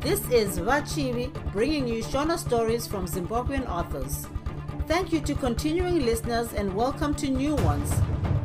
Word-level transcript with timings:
This 0.00 0.20
is 0.30 0.58
Vachivi 0.58 1.30
bringing 1.52 1.86
you 1.86 2.02
Shona 2.02 2.38
stories 2.38 2.86
from 2.86 3.06
Zimbabwean 3.06 3.68
authors. 3.68 4.26
Thank 4.88 5.12
you 5.12 5.20
to 5.20 5.34
continuing 5.34 6.06
listeners 6.06 6.54
and 6.54 6.74
welcome 6.74 7.14
to 7.16 7.28
new 7.28 7.54
ones. 7.56 7.92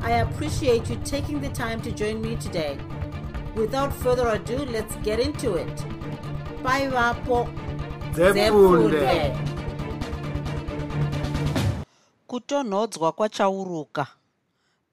I 0.02 0.12
appreciate 0.26 0.90
you 0.90 0.98
taking 1.06 1.40
the 1.40 1.50
time 1.50 1.82
to 1.84 1.92
join 1.92 2.22
me 2.22 2.36
today. 2.36 2.78
Without 3.56 3.94
further 3.94 4.28
ado, 4.28 4.58
let's 4.66 4.96
get 4.98 5.20
into 5.22 5.56
it. 5.56 5.76
Bye, 6.62 6.88
Vapo. 6.90 7.48
Zefunde. 8.14 9.38
kutonhodzwa 12.28 13.12
kwachauruka 13.12 14.08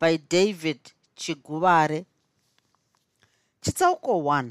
by 0.01 0.19
david 0.31 0.79
chiguvare 1.17 2.05
chitsauko 3.61 4.13
1 4.13 4.51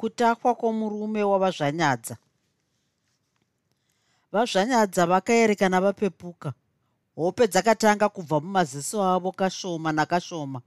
kutakwa 0.00 0.54
kwomurume 0.54 1.22
wavazvanyadza. 1.22 2.16
Vazvanyadza 4.32 5.06
vakaerekana 5.06 5.80
vapepuka 5.80 6.52
hope 7.16 7.46
dzakatanga 7.48 8.08
kubva 8.08 8.40
mumaziso 8.40 9.04
avo 9.04 9.32
kashoma 9.32 9.92
nakashoma. 9.92 10.60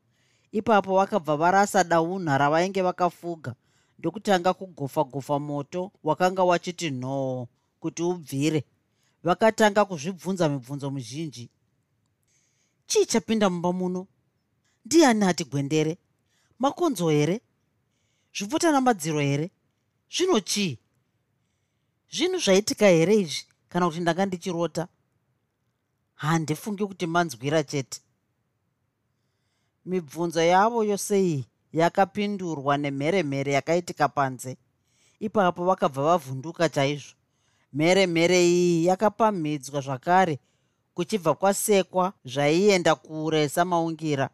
Ipapo 0.51 0.95
vakabva 0.97 1.35
varasa 1.37 1.83
daunha 1.83 2.37
ravainge 2.37 2.81
vakafuga 2.81 3.55
ndokutanga 3.99 4.53
kugofa 4.53 5.03
gofa 5.03 5.39
moto 5.39 5.91
wakanga 6.03 6.43
wachiti 6.43 6.91
nhoo 6.91 7.47
kuti 7.79 8.01
ubvire. 8.03 8.63
Vakatanga 9.23 9.85
kuzvibvunza 9.85 10.49
mibvunzo 10.49 10.91
mizhinji. 10.91 11.49
Chii 12.87 13.05
chapinda 13.05 13.49
mumba 13.49 13.73
muno? 13.73 14.07
Ndiani 14.85 15.25
ati 15.25 15.43
gwendere? 15.43 15.97
Makonzo 16.59 17.09
here 17.09 17.41
zviputana 18.35 18.81
madziro 18.81 19.19
here? 19.19 19.49
Zvino 20.09 20.39
chii? 20.39 20.79
Zvinhu 22.11 22.39
zvaitika 22.39 22.87
here 22.87 23.15
izvi? 23.15 23.45
Kana 23.69 23.87
kuti 23.87 23.99
ndanga 23.99 24.25
ndichirota 24.25 24.87
handifungi 26.15 26.85
kuti 26.85 27.07
manzwira 27.07 27.63
chete. 27.63 28.01
Mibvunzo 29.85 30.41
yavo 30.41 30.83
yose 30.83 31.21
iyi 31.21 31.45
yakapindurwa 31.73 32.77
nemheremhere 32.77 33.53
yakaitika 33.53 34.09
panze. 34.09 34.57
Ipapo 35.19 35.65
vakabva 35.65 36.03
vavhunduka 36.03 36.69
chaizvo. 36.69 37.15
Mheremhere 37.73 38.45
iyi 38.47 38.85
yakapamhidzwa 38.85 39.81
zvakare 39.81 40.39
kuchibva 40.93 41.35
kwasekwa 41.35 42.13
zvaienda 42.25 42.95
kure 42.95 43.49
samaungira. 43.49 44.29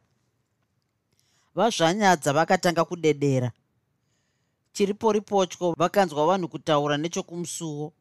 Vazvanyadza 1.56 2.34
vakatanga 2.34 2.86
kudedera 2.86 3.52
chiriporipotyo 4.74 5.74
vakanzwa 5.78 6.26
vanhu 6.26 6.48
kutaura 6.48 6.98
nechokumusuwo. 6.98 7.94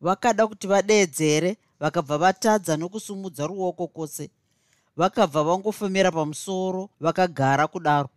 Vakada 0.00 0.46
kuti 0.46 0.66
vadeedzere 0.66 1.56
vakabva 1.80 2.18
vatadza 2.18 2.76
nokusumudza 2.76 3.46
ruoko 3.46 3.86
kwose. 3.86 4.30
Vakabva 4.96 5.44
vangofemera 5.44 6.10
pamusoro 6.12 6.90
vakagara 7.00 7.66
kudaro. 7.66 8.08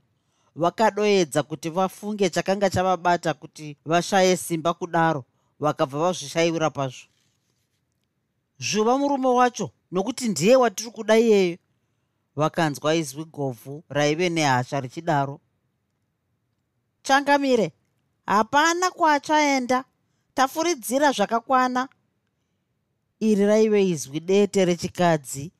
Vakadoedza 0.56 1.44
kuti 1.44 1.70
vafunge 1.70 2.30
chakanga 2.30 2.70
chavabata 2.70 3.34
kuti 3.34 3.78
vashaye 3.86 4.38
simba 4.38 4.74
kudaro 4.74 5.26
vakabva 5.60 6.00
vazvishayira 6.00 6.70
pazvo. 6.70 7.08
Zvuva 8.60 8.98
murume 8.98 9.28
wacho 9.28 9.70
nokuti 9.92 10.28
ndiye 10.30 10.56
watiri 10.56 10.92
kuda 10.92 11.20
iyeyo. 11.20 11.58
Vakanzwa 12.36 12.96
izwi 12.96 13.26
govhu 13.26 13.84
raive 13.90 14.30
nehasha 14.30 14.80
richidaro 14.80 15.40
changamire 17.12 17.72
hapana 18.26 18.92
kwachaenda 18.92 19.84
tafuridzira 20.34 21.12
zvakakwana. 21.12 21.90
Iri 23.20 23.46
raive 23.46 23.90
izwi 23.90 24.20
dete 24.20 24.66
rechikadzi 24.66 25.52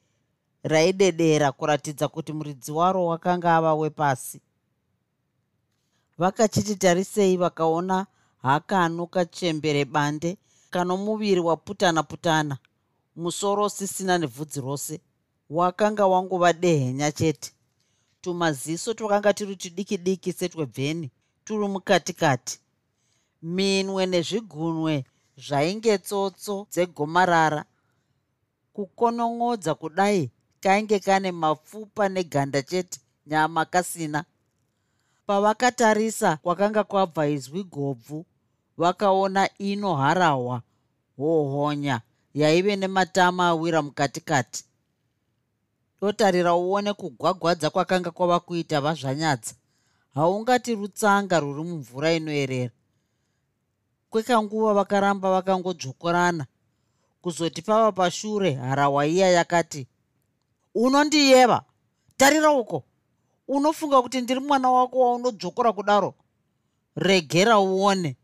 raidedera 0.64 1.52
kuratidza 1.52 2.08
kuti 2.08 2.34
muridzi 2.34 2.72
waro 2.72 3.06
wakanga 3.06 3.56
ava 3.56 3.74
wepasi. 3.74 4.42
Vakachiti 6.18 6.76
tarisei 6.76 7.38
vakaona 7.38 8.06
hakano 8.42 9.08
kachembere 9.08 9.86
bande 9.86 10.38
kanomuviri 10.70 11.40
waputana 11.40 12.04
putana 12.04 12.58
musoro 13.16 13.66
usisina 13.66 14.18
nebvudzi 14.18 14.62
rose. 14.62 15.02
Wakanga 15.50 16.08
wangova 16.08 16.54
dehenya 16.54 17.12
chete. 17.12 17.52
Tumaziso 18.22 18.94
twakanga 18.94 19.34
tiri 19.34 19.56
tudiki 19.56 19.98
diki 19.98 20.34
setwebveni 20.34 21.12
turi 21.46 21.68
mukatikati 21.68 22.60
minwe 23.56 24.06
nezvigunwe 24.06 25.06
zvainge 25.46 25.98
tsotso 25.98 26.56
dzegomarara. 26.72 27.66
Kukonongodza 28.74 29.76
kudai 29.76 30.32
kainge 30.64 31.00
kane 31.00 31.32
mapfupa 31.32 32.10
neganda 32.10 32.62
chete 32.62 33.00
nyama 33.28 33.66
kasina. 33.66 34.20
Pavakatarisa 35.26 36.38
kwakanga 36.44 36.84
kwabva 36.84 37.28
izwi 37.28 37.64
gobvu 37.64 38.26
vakaona 38.78 39.58
inoharahwa 39.58 40.62
hohonya 41.18 42.02
yaive 42.34 42.76
nematama 42.76 43.48
awira 43.48 43.82
mukatikati. 43.82 44.66
Dotarira 46.02 46.54
uone 46.56 46.94
kugwagwadza 46.94 47.70
kwakanga 47.70 48.12
kwava 48.12 48.40
kuita 48.40 48.82
vazvanyadza 48.82 49.54
haungati 50.16 50.76
rutsanga 50.76 51.40
rwuri 51.40 51.64
mumvura 51.64 52.14
inoerera 52.14 52.72
kwekanguva 54.10 54.74
vakaramba 54.74 55.32
vakangodzvokorana 55.32 56.46
kuzoti 57.22 57.62
pava 57.62 57.92
pashure 57.92 58.54
harahwa 58.54 59.08
iya 59.08 59.30
yakati 59.30 59.88
unondiyeva? 60.76 61.64
Tarira 62.18 62.52
uko. 62.52 62.84
Unofunga 63.48 64.02
kuti 64.02 64.22
ndiri 64.22 64.40
mwana 64.40 64.72
wako 64.72 65.00
waunodzvokora 65.00 65.74
kudaro? 65.74 66.14
Regera 66.96 67.60
uone. 67.60 68.18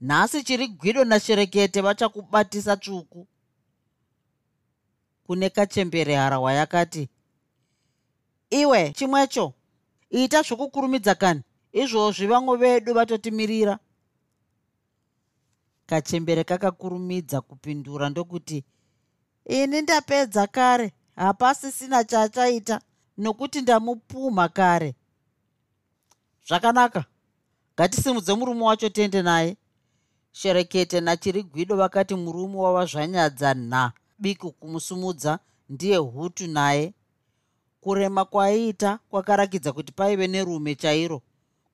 Nhasi 0.00 0.44
chiri 0.44 0.68
gwido 0.68 1.04
nasherekete 1.04 1.80
vachakubatisa 1.80 2.76
tsvuku. 2.76 3.26
Kune 5.26 5.50
kachembere 5.50 6.14
harahwa 6.14 6.52
yakati 6.52 7.08
iwe 8.50 8.92
chimwecho 8.92 9.52
ita 10.10 10.42
zvokukurumidza 10.42 11.14
kani. 11.14 11.42
Izvozvi 11.72 12.26
vamwe 12.26 12.56
vedu 12.56 12.94
vatotimirira 12.94 13.78
kachembere 15.86 16.44
kakakurumidza 16.44 17.40
kupindura 17.40 18.08
ndokuti 18.08 18.64
ini 19.44 19.82
ndapedza 19.82 20.46
kare 20.46 20.92
hapasisina 21.16 22.04
chachaita 22.04 22.80
nokuti 23.18 23.60
ndamupumha 23.60 24.48
kare. 24.48 24.94
Zvakanaka. 26.48 27.04
Ngatisimudze 27.74 28.34
murume 28.34 28.62
wacho 28.64 28.88
tiende 28.88 29.22
naye. 29.22 29.56
Sherekete 30.32 31.00
nachiri 31.00 31.42
gwido 31.42 31.76
vakati 31.76 32.14
murume 32.14 32.56
wavazvanyadza 32.56 33.54
nha 33.54 33.92
biku 34.18 34.52
kumusumudza 34.52 35.38
ndiye 35.68 35.96
hutu 35.96 36.46
naye 36.46 36.94
kurema 37.84 38.24
kwaiita 38.24 38.98
kwakarakidza 39.10 39.72
kuti 39.72 39.92
paive 39.92 40.26
nerume 40.26 40.74
chairo 40.74 41.22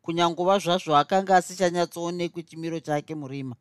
kunyangova 0.02 0.58
zvazvo 0.58 0.96
akanga 0.96 1.36
asichanyatsoonekwi 1.36 2.42
chimiro 2.42 2.80
chake 2.80 3.14
murima. 3.14 3.56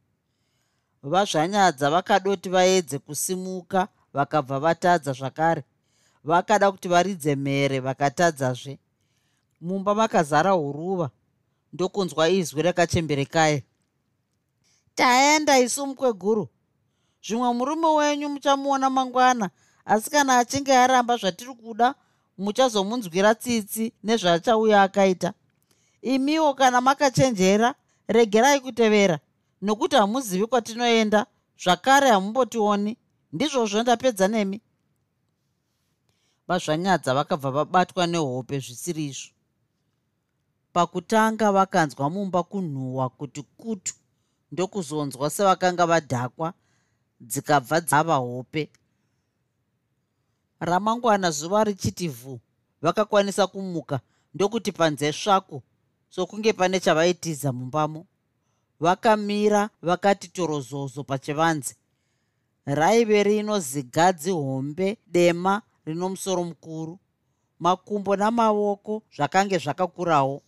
Vazvanyadza 1.04 1.90
vakadoti 1.90 2.50
vaedze 2.50 2.98
kusimuka 3.00 3.88
vakabva 4.14 4.60
vatadza 4.60 5.14
zvakare. 5.14 5.64
Vakada 6.24 6.72
kuti 6.72 6.88
varidze 6.88 7.36
mhere 7.36 7.80
vakatadzazve. 7.80 8.80
Mumba 9.62 9.96
makazara 9.96 10.52
huruva 10.52 11.10
ndokunzwa 11.74 12.30
izwi 12.30 12.62
rakachemberekai 12.62 13.64
taenda 14.96 15.60
isu 15.60 15.88
mukweguru 15.88 16.48
zvimwe 17.26 17.54
murume 17.54 17.88
wenyu 17.88 18.30
muchamuona 18.30 18.90
mangwana 18.90 19.50
asi 19.86 20.10
kana 20.10 20.38
achinge 20.38 20.74
aramba 20.74 21.18
zvatiri 21.18 21.54
kuda 21.54 21.96
muchazomunzwira 22.40 23.36
tsitsi 23.36 23.94
nezvaachauya 24.04 24.82
akaita. 24.82 25.34
Imiwo 26.02 26.54
kana 26.54 26.82
makachenjera 26.82 27.76
regerai 28.08 28.60
kutevera 28.60 29.20
nokuti 29.62 29.96
hamuzivi 29.96 30.46
kwatinoenda 30.48 31.26
zvakare 31.64 32.10
hamumbotioni 32.10 32.98
ndizvozvo 33.34 33.82
ndapedza 33.82 34.28
nemi. 34.28 34.62
Vazvanyadza 36.48 37.14
vakabva 37.14 37.52
vabatwa 37.52 38.08
nehope 38.08 38.60
zvisiri 38.60 39.06
izvo. 39.06 39.32
Pakutanga 40.74 41.52
vakanzwa 41.52 42.10
mumba 42.10 42.44
kunhuhwa 42.44 43.10
kuti 43.10 43.42
kutu 43.58 43.94
ndokuzonzwa 44.52 45.30
sevakanga 45.30 45.86
vadhakwa 45.86 46.54
dzikabva 47.22 47.82
dzava 47.82 48.16
hope 48.16 48.70
ramangwana 50.60 51.32
zuva 51.32 51.64
richiti 51.64 52.08
vhu 52.08 52.40
vakakwanisa 52.82 53.48
kumuka 53.48 54.00
ndokuti 54.34 54.72
panze 54.72 55.14
svaku 55.14 55.62
sokunge 56.10 56.54
pane 56.54 56.80
chavaitiza 56.80 57.52
mumbamo. 57.52 58.06
Vakamira 58.80 59.70
vakati 59.82 60.28
torozozo 60.28 61.04
pachivanze. 61.04 61.76
Raive 62.66 63.24
rino 63.24 63.60
zigadzi 63.60 64.32
hombe 64.32 64.98
dema 65.08 65.62
rino 65.86 66.10
musoro 66.10 66.44
mukuru 66.44 67.00
makumbo 67.60 68.16
namaoko 68.16 69.04
zvakange 69.16 69.58
zvakakurawo. 69.58 70.42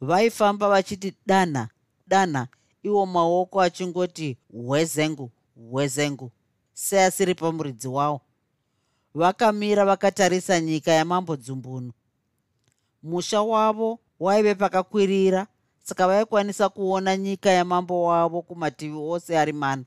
Vaifamba 0.00 0.68
vachiti 0.68 1.14
danha 1.26 1.68
danha 2.06 2.48
iwo 2.82 3.06
maoko 3.06 3.60
achingoti 3.60 4.38
hwezengu 4.52 5.30
hwezengu 5.70 6.30
seasiri 6.72 7.34
pamuridzi 7.34 7.88
wavo 7.88 8.20
vakamira 9.14 9.84
vakatarisa 9.84 10.60
nyika 10.60 10.92
yamambo 10.92 11.36
dzumbunu. 11.36 11.92
Musha 13.02 13.42
wavo 13.42 13.98
waive 14.20 14.54
pakakwirira 14.54 15.46
saka 15.82 16.06
vaikwanisa 16.06 16.68
kuona 16.68 17.16
nyika 17.16 17.50
yamambo 17.50 18.02
wavo 18.02 18.42
kumativi 18.42 18.96
ose 18.96 19.38
ari 19.38 19.52
mana. 19.52 19.84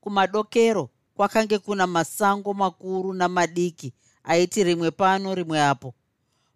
Kumadokero 0.00 0.90
kwakange 1.14 1.58
kuna 1.58 1.86
masango 1.86 2.54
makuru 2.54 3.12
namadiki 3.14 3.92
aiti 4.24 4.64
rimwe 4.64 4.90
pano 4.90 5.34
rimwe 5.34 5.62
apo. 5.62 5.94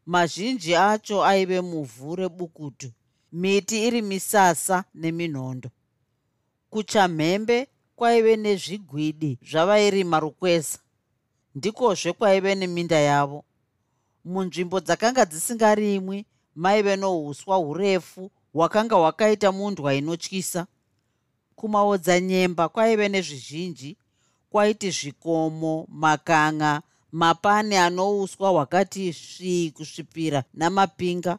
Mazhinji 0.07 0.77
acho 0.77 1.25
aive 1.25 1.61
muvhu 1.61 2.17
rebukutu 2.17 2.93
miti 3.33 3.87
iri 3.87 4.03
misasa 4.03 4.85
neminhondo 4.95 5.71
kuchamhembe 6.71 7.69
kwaive 7.97 8.37
nezvigwidi 8.37 9.39
zvavairima 9.51 10.21
rukweza 10.21 10.79
ndikozve 11.55 12.13
kwaive 12.13 12.55
neminda 12.55 12.97
yavo. 12.97 13.45
Munzvimbo 14.25 14.81
dzakanga 14.81 15.25
dzisingarimwi 15.25 16.27
maive 16.55 16.97
nouswa 16.97 17.57
hurefu 17.57 18.31
hwakanga 18.53 18.97
hwakaita 18.97 19.53
mundwa 19.53 19.95
inotyisa. 19.95 20.67
Kumaodzanyemba 21.57 22.69
kwaive 22.69 23.09
nezvizhinji 23.09 23.97
kwaiti 24.51 24.91
zvikomo 24.91 25.87
makanga 25.89 26.83
mapani 27.13 27.77
anouswa 27.77 28.51
hwakati 28.51 29.13
svii 29.13 29.71
kusvipira 29.71 30.45
namapinga. 30.55 31.39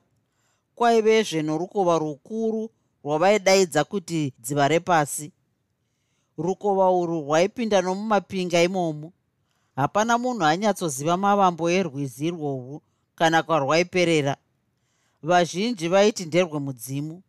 Kwaivezve 0.75 1.41
norukova 1.41 1.97
rukuru 1.97 2.69
rwavaidaidza 3.03 3.83
kuti 3.83 4.33
dziva 4.39 4.67
repasi. 4.67 5.31
Rukova 6.37 6.91
urwu 6.91 7.21
rwaipinda 7.21 7.81
nomumapinga 7.81 8.61
imomo 8.63 9.13
hapana 9.75 10.17
munhu 10.17 10.45
anyatsoziva 10.45 11.17
mavambo 11.17 11.69
erwizi 11.69 12.25
irworwu 12.27 12.81
kana 13.15 13.43
kwarwaiperera 13.43 14.37
vazhinji 15.23 15.87
vaiti 15.87 16.25
nderwemudzimu 16.25 17.23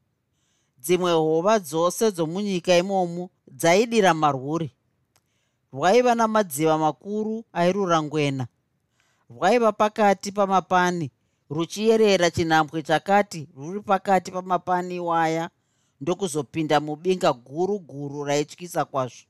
dzimwe 0.85 1.13
hova 1.13 1.59
dzose 1.59 2.11
dzomunyika 2.13 2.77
imomu 2.77 3.31
dzaidira 3.49 4.15
marwuri. 4.15 4.71
Rwaiva 5.73 6.15
namadziva 6.15 6.79
makuru 6.79 7.45
airura 7.53 8.03
ngwena 8.03 8.47
rwaiva 9.31 9.73
pakati 9.73 10.33
pamapani 10.33 11.11
ruchiyerera 11.51 12.31
chinhambwe 12.31 12.83
chakati 12.83 13.49
ruri 13.57 13.81
pakati 13.81 14.31
pamapani 14.33 15.01
waya 15.01 15.51
ndokuzopinda 16.01 16.81
mubinga 16.81 17.33
guru 17.33 17.79
guru 17.79 18.25
raityisa 18.25 18.85
kwazvo. 18.85 19.25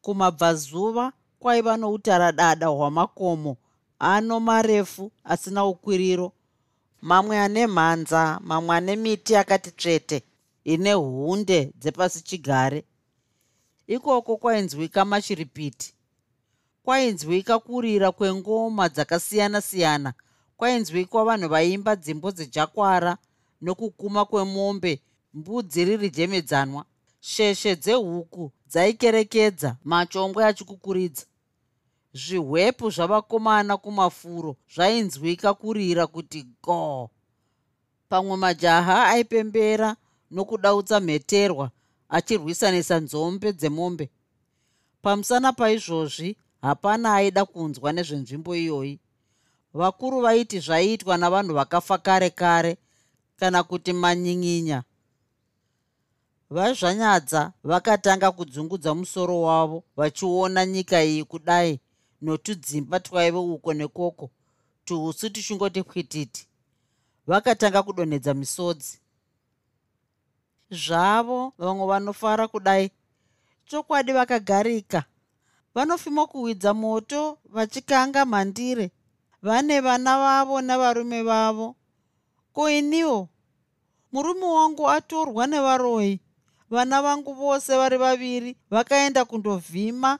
Kumabvazuva 0.00 1.12
kwaiva 1.42 1.76
noutaradada 1.76 2.66
hwamakomo 2.68 3.56
ano 3.98 4.40
marefu 4.40 5.12
asina 5.24 5.64
ukwiriro. 5.66 6.32
Mamwe 7.02 7.38
ane 7.38 7.66
mhanza 7.66 8.40
mamwe 8.44 8.76
ane 8.76 8.96
miti 8.96 9.32
yakati 9.32 9.70
tsvete 9.70 10.22
ine 10.64 10.92
hunde 10.92 11.72
dzepasi 11.80 12.22
chigare. 12.24 12.84
Ikoko 13.86 14.36
kwainzwika 14.36 15.04
mashiripiti 15.04 15.94
kwainzwika 16.84 17.58
kurira 17.58 18.12
kwengoma 18.12 18.88
dzakasiyana-siyana 18.88 20.12
kwainzwikwa 20.56 21.24
vanhu 21.24 21.48
vaimba 21.48 21.96
dzimbo 21.96 22.30
dzejakwara 22.30 23.16
nokukuma 23.60 24.24
kwemombe 24.24 25.00
mbudzi 25.34 25.84
riri 25.84 26.10
jemedzanwa 26.10 26.84
sheshe 27.20 27.76
dzehuku 27.76 28.52
dzaikerekedza 28.70 29.76
machombwe 29.84 30.44
achikukuridza 30.44 31.24
zvihwepu 32.14 32.90
zvavakomana 32.90 33.76
kumafuro 33.76 34.56
zvainzwika 34.74 35.54
kurira 35.54 36.06
kuti 36.06 36.46
go. 36.62 37.10
Pamwe 38.08 38.36
majaha 38.36 39.08
aipembera 39.08 39.96
nokudautsa 40.30 41.00
mheterwa 41.00 41.70
achirwisanisa 42.08 43.00
nzombe 43.00 43.52
dzemombe. 43.52 44.10
Pamusana 45.02 45.52
paizvozvi 45.52 46.36
hapana 46.62 47.14
aida 47.14 47.44
kunzwa 47.44 47.92
nezvenzvimbo 47.92 48.56
iyoyi. 48.56 49.00
Vakuru 49.74 50.20
vaiti 50.20 50.60
zvaiitwa 50.60 51.16
navanhu 51.16 51.54
vakafa 51.54 51.98
kare 51.98 52.30
kare 52.30 52.76
kana 53.36 53.62
kuti 53.62 53.92
manyin'inya 53.92 54.82
vaizvanyadza 56.50 57.52
vakatanga 57.64 58.32
kudzungudza 58.32 58.94
musoro 58.94 59.40
wavo 59.40 59.84
vachiona 59.96 60.66
nyika 60.66 61.04
iyi 61.04 61.24
kudai 61.24 61.80
notudzimba 62.22 63.00
twaive 63.00 63.38
uko 63.38 63.74
nekoko 63.74 64.30
tuhusu 64.84 65.30
tuchingoti 65.30 65.82
kwititi 65.82 66.48
vakatanga 67.26 67.82
kudonhedza 67.82 68.34
misodzi. 68.34 68.98
Zvavo 70.70 71.52
vamwe 71.58 71.86
vanofara 71.86 72.48
kudai 72.48 72.90
chokwadi 73.68 74.12
vakagarika. 74.12 75.04
Vanofima 75.74 76.26
kuhwidza 76.26 76.74
moto 76.74 77.38
vachikanga 77.44 78.24
mhandire 78.24 78.90
vane 79.42 79.80
vana 79.80 80.18
vavo 80.18 80.60
navarume 80.60 81.22
vavo. 81.22 81.76
Ko 82.52 82.70
iniwo? 82.70 83.28
Murume 84.12 84.46
wangu 84.46 84.90
atorwa 84.90 85.46
nevaroyi 85.46 86.20
vana 86.70 87.02
vangu 87.02 87.32
vose 87.32 87.76
vari 87.76 87.96
vaviri 87.96 88.56
vakaenda 88.70 89.24
kundovhima 89.24 90.18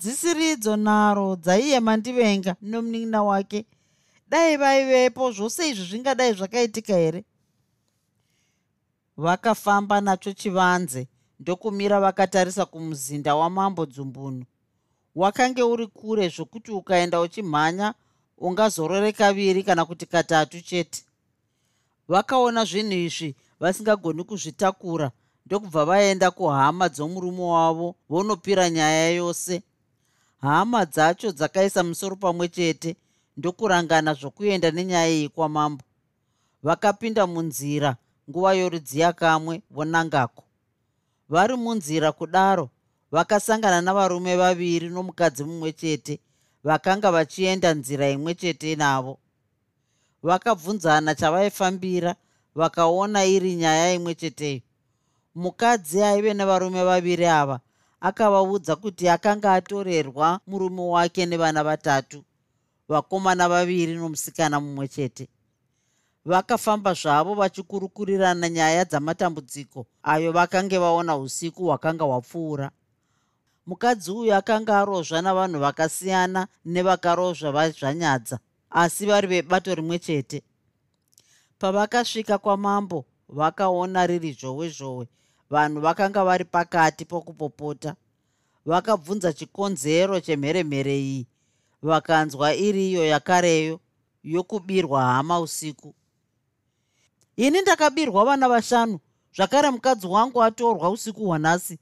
dzisiridzo 0.00 0.76
nharo 0.76 1.36
dzaiye 1.36 1.80
mandivenga 1.80 2.56
nomunin'ina 2.62 3.22
wake. 3.22 3.66
Dai 4.28 4.56
vaivepo 4.56 5.32
zvose 5.32 5.68
izvi 5.68 5.84
zvingadai 5.84 6.32
zvakaitika 6.32 6.94
here? 6.94 7.24
Vakafamba 9.16 10.00
nacho 10.00 10.32
chivanze 10.32 11.08
ndokumira 11.40 12.00
vakatarisa 12.00 12.66
kumuzinda 12.66 13.34
wamambo 13.34 13.86
dzumbunu. 13.86 14.44
Wakange 15.14 15.62
uri 15.62 15.86
kure 15.86 16.28
zvokuti 16.28 16.70
ukaenda 16.70 17.20
uchimhanya 17.20 17.94
ungazorore 18.38 19.12
kaviri 19.12 19.62
kana 19.62 19.84
kuti 19.84 20.06
katatu 20.06 20.60
chete. 20.60 21.04
Vakaona 22.08 22.64
zvinhu 22.64 22.92
izvi 22.92 23.36
vasingagoni 23.60 24.24
kuzvitakura 24.24 25.10
ndokubva 25.46 25.84
vaenda 25.84 26.30
kuhama 26.30 26.88
dzomurume 26.88 27.42
wavo 27.42 27.94
vonopira 28.08 28.70
nyaya 28.70 29.10
yose 29.10 29.62
hama 30.40 30.86
dzacho 30.86 31.32
dzakaisa 31.32 31.82
musoro 31.82 32.16
pamwe 32.16 32.48
chete 32.48 32.96
ndokurangana 33.36 34.14
zvokuenda 34.14 34.70
nenyaya 34.70 35.10
iyi 35.16 35.28
kwamambo 35.28 35.84
vakapinda 36.62 37.26
munzira 37.26 37.96
nguva 38.30 38.54
yorudziya 38.54 39.12
kamwe 39.12 39.62
vonangako. 39.70 40.44
Vari 41.28 41.56
munzira 41.56 42.12
kudaro 42.12 42.70
vakasangana 43.10 43.80
navarume 43.80 44.36
vaviri 44.36 44.88
nomukadzi 44.88 45.44
mumwe 45.44 45.72
chete 45.72 46.20
vakanga 46.64 47.10
vachienda 47.10 47.74
nzira 47.74 48.10
imwe 48.10 48.34
chete 48.34 48.76
navo. 48.76 49.18
Vakabvunzana 50.22 51.14
chavaifambira 51.14 52.14
vakaona 52.54 53.24
iri 53.24 53.54
nyaya 53.54 53.94
imwe 53.94 54.14
cheteyo. 54.14 54.60
Mukadzi 55.34 56.02
aive 56.02 56.34
nevarume 56.34 56.84
vaviri 56.84 57.26
ava 57.26 57.60
akavaudza 58.00 58.76
kuti 58.76 59.08
akanga 59.08 59.52
atorerwa 59.52 60.40
murume 60.46 60.82
wake 60.82 61.26
nevana 61.26 61.64
vatatu 61.64 62.24
vakomana 62.88 63.48
vaviri 63.48 63.94
nomusikana 63.94 64.60
mumwe 64.60 64.88
chete. 64.88 65.28
Vakafamba 66.24 66.94
zvavo 66.94 67.34
vachikurukurirana 67.34 68.48
nyaya 68.48 68.84
dzamatambudziko 68.84 69.86
ayo 70.02 70.32
vakange 70.32 70.78
vaona 70.78 71.16
usiku 71.16 71.64
hwakanga 71.64 72.04
hwapfuura. 72.04 72.70
Mukadzi 73.66 74.10
uyu 74.10 74.34
akanga 74.34 74.78
arozva 74.80 75.22
navanhu 75.22 75.58
vakasiyana 75.60 76.48
nevakarozva 76.64 77.52
vazvanyadza 77.52 78.38
asi 78.70 79.06
vari 79.06 79.26
vebato 79.26 79.74
rimwe 79.74 79.98
chete. 79.98 80.42
Pavakasvika 81.58 82.38
kwamambo 82.38 83.04
vakaona 83.28 84.06
riri 84.06 84.32
zhowe 84.32 84.68
zhowe 84.68 85.08
vanhu 85.50 85.80
vakanga 85.80 86.24
vari 86.24 86.44
pakati 86.44 87.04
pokupopota. 87.04 87.96
Vakabvunza 88.66 89.32
chikonzero 89.32 90.20
chemheremhere 90.20 90.98
iyi. 90.98 91.26
Vakanzwa 91.82 92.54
iri 92.54 92.90
iyo 92.90 93.06
yakareyo 93.06 93.80
yokubirwa 94.24 95.02
hama 95.02 95.40
usiku. 95.40 95.94
Ini 97.36 97.60
ndakabirwa 97.60 98.24
vana 98.24 98.48
vashanu 98.48 98.98
zvakare 99.36 99.70
mukadzi 99.70 100.06
wangu 100.06 100.42
atorwa 100.42 100.90
usiku 100.90 101.24
hwanhasi. 101.24 101.78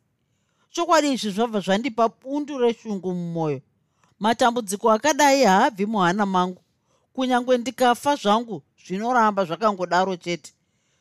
Chokwadi 0.70 1.12
izvi 1.12 1.30
zvabva 1.30 1.60
zvandipa 1.60 2.08
bundu 2.08 2.58
reshungu 2.58 3.14
mumwoyo. 3.14 3.60
Matambudziko 4.18 4.90
akadai 4.90 5.44
haabvi 5.44 5.86
muhana 5.86 6.26
mangu. 6.26 6.62
Kunyange 7.12 7.58
ndikafa 7.58 8.16
zvangu 8.16 8.62
zvinoramba 8.86 9.44
zvakangodaro 9.44 10.16
chete 10.16 10.52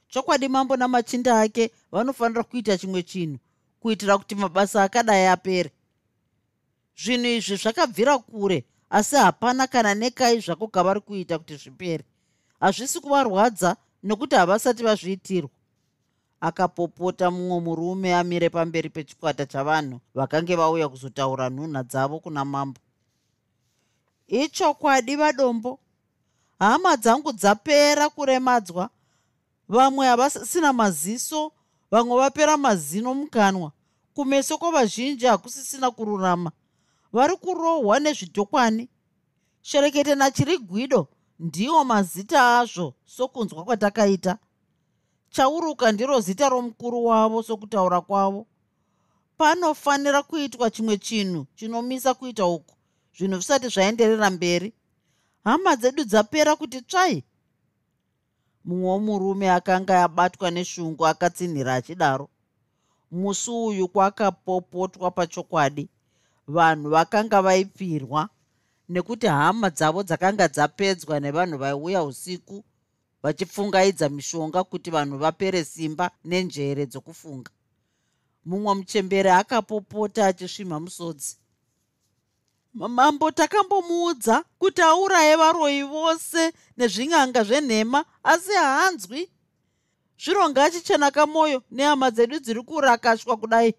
chokwadi 0.07 0.47
mambo 0.49 0.77
namachinda 0.77 1.41
ake 1.41 1.71
vanofanira 1.91 2.43
kuita 2.43 2.77
chimwe 2.77 3.03
chinhu 3.03 3.39
kuitira 3.79 4.17
kuti 4.17 4.35
mabasa 4.35 4.83
akadai 4.83 5.27
apere. 5.27 5.71
Zvinhu 6.97 7.27
izvi 7.27 7.55
zvakabvira 7.55 8.17
kure 8.17 8.65
asi 8.89 9.15
hapana 9.15 9.67
kana 9.67 9.95
nekai 9.95 10.39
zvako 10.39 10.67
kavari 10.67 11.01
kuita 11.01 11.37
kuti 11.37 11.55
zvipere. 11.55 12.03
Hazvisi 12.59 12.99
kuvarwadza 12.99 13.75
nokuti 14.03 14.35
havasati 14.35 14.83
vazviitirwa. 14.83 15.49
Akapopota 16.41 17.31
mumwe 17.31 17.59
murume 17.59 18.15
amire 18.15 18.49
pamberi 18.49 18.89
pechikwata 18.89 19.45
chavanhu 19.45 19.99
vakange 20.15 20.55
vauya 20.55 20.89
kuzotaura 20.89 21.49
nhunha 21.49 21.83
dzavo 21.83 22.19
kuna 22.19 22.45
mambo. 22.45 22.79
Ichokwadi 24.27 25.15
vadombo 25.15 25.79
hama 26.59 26.97
dzangu 26.97 27.31
dzapera 27.33 28.09
kuremadzwa 28.09 28.89
vamwe 29.69 30.07
havasina 30.07 30.73
maziso 30.73 31.51
vamwe 31.91 32.17
vapera 32.17 32.57
mazino 32.57 33.13
mukanwa. 33.13 33.71
Kumeso 34.13 34.57
kwavazhinji 34.57 35.25
hakusisina 35.25 35.91
kururama. 35.91 36.51
Vari 37.13 37.35
kurohwa 37.35 37.99
nezvidhokwani. 37.99 38.89
Sherekete 39.61 40.15
nachiri 40.15 40.57
gwido 40.57 41.07
ndiwo 41.39 41.83
mazita 41.85 42.59
azvo 42.59 42.93
sokunzwa 43.05 43.63
kwatakaita. 43.63 44.37
Chauruka 45.29 45.91
ndiro 45.91 46.19
zita 46.19 46.49
romukuru 46.49 47.05
wavo 47.05 47.43
sokutaura 47.43 48.01
kwavo. 48.01 48.47
Panofanira 49.37 50.23
kuitwa 50.23 50.69
chimwe 50.71 50.97
chinhu 50.97 51.45
chinomisa 51.55 52.13
kuita 52.13 52.45
uku 52.45 52.75
zvinhu 53.17 53.35
zvisati 53.35 53.67
zvaenderera 53.67 54.29
mberi. 54.29 54.73
Hama 55.43 55.75
dzedu 55.75 56.03
dzapera 56.03 56.55
kuti 56.55 56.81
tsvai 56.81 57.23
mumwe 58.67 58.87
womurume 58.89 59.47
akanga 59.57 60.03
abatwa 60.03 60.51
neshungu 60.51 61.03
akatsinhira 61.11 61.73
achidaro. 61.79 62.27
Musi 63.11 63.51
uyu 63.51 63.87
kwakapopotwa 63.87 65.11
pachokwadi 65.11 65.89
vanhu 66.47 66.89
vakanga 66.89 67.41
vaipirwa 67.41 68.29
nekuti 68.89 69.27
hama 69.27 69.69
dzavo 69.69 70.03
dzakanga 70.03 70.47
dzapedzwa 70.47 71.19
nevanhu 71.19 71.57
vaiuya 71.57 72.03
usiku 72.03 72.63
vachipfungaidza 73.23 74.09
mishonga 74.09 74.63
kuti 74.63 74.89
vanhu 74.91 75.17
vapere 75.17 75.63
simba 75.63 76.11
nenjere 76.25 76.85
dzokufunga. 76.85 77.51
Mumwe 78.45 78.73
muchembere 78.75 79.31
akapopota 79.31 80.27
achisvimha 80.27 80.79
musodzi 80.79 81.37
mambo 82.77 83.31
takambomuudza 83.31 84.43
kuti 84.59 84.81
auraye 84.81 85.35
varoyi 85.35 85.83
vose 85.83 86.53
nezvin'anga 86.77 87.43
zvenhema 87.43 88.05
asi 88.23 88.51
haanzwi. 88.51 89.29
Zvironga 90.23 90.63
achichenaka 90.63 91.27
mwoyo 91.27 91.63
nehama 91.71 92.11
dzedu 92.11 92.39
dziri 92.39 92.61
kurakashwa 92.61 93.37
kudai. 93.37 93.73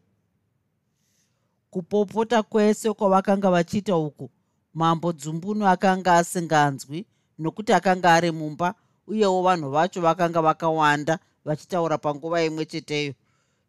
Kupopota 1.71 2.43
kwese 2.43 2.93
kwavakanga 2.93 3.51
vachiita 3.51 3.97
uku 3.97 4.31
mambo 4.75 5.13
dzumbunu 5.13 5.69
akanga 5.69 6.17
asinganzwi 6.17 7.07
nokuti 7.39 7.73
akanga 7.73 8.15
ari 8.15 8.31
mumba 8.31 8.75
uyewo 9.07 9.43
vanhu 9.43 9.71
vacho 9.71 10.01
vakanga 10.01 10.43
vakawanda 10.43 11.19
vachitaura 11.45 11.99
panguva 11.99 12.43
imwe 12.43 12.65
cheteyo 12.67 13.15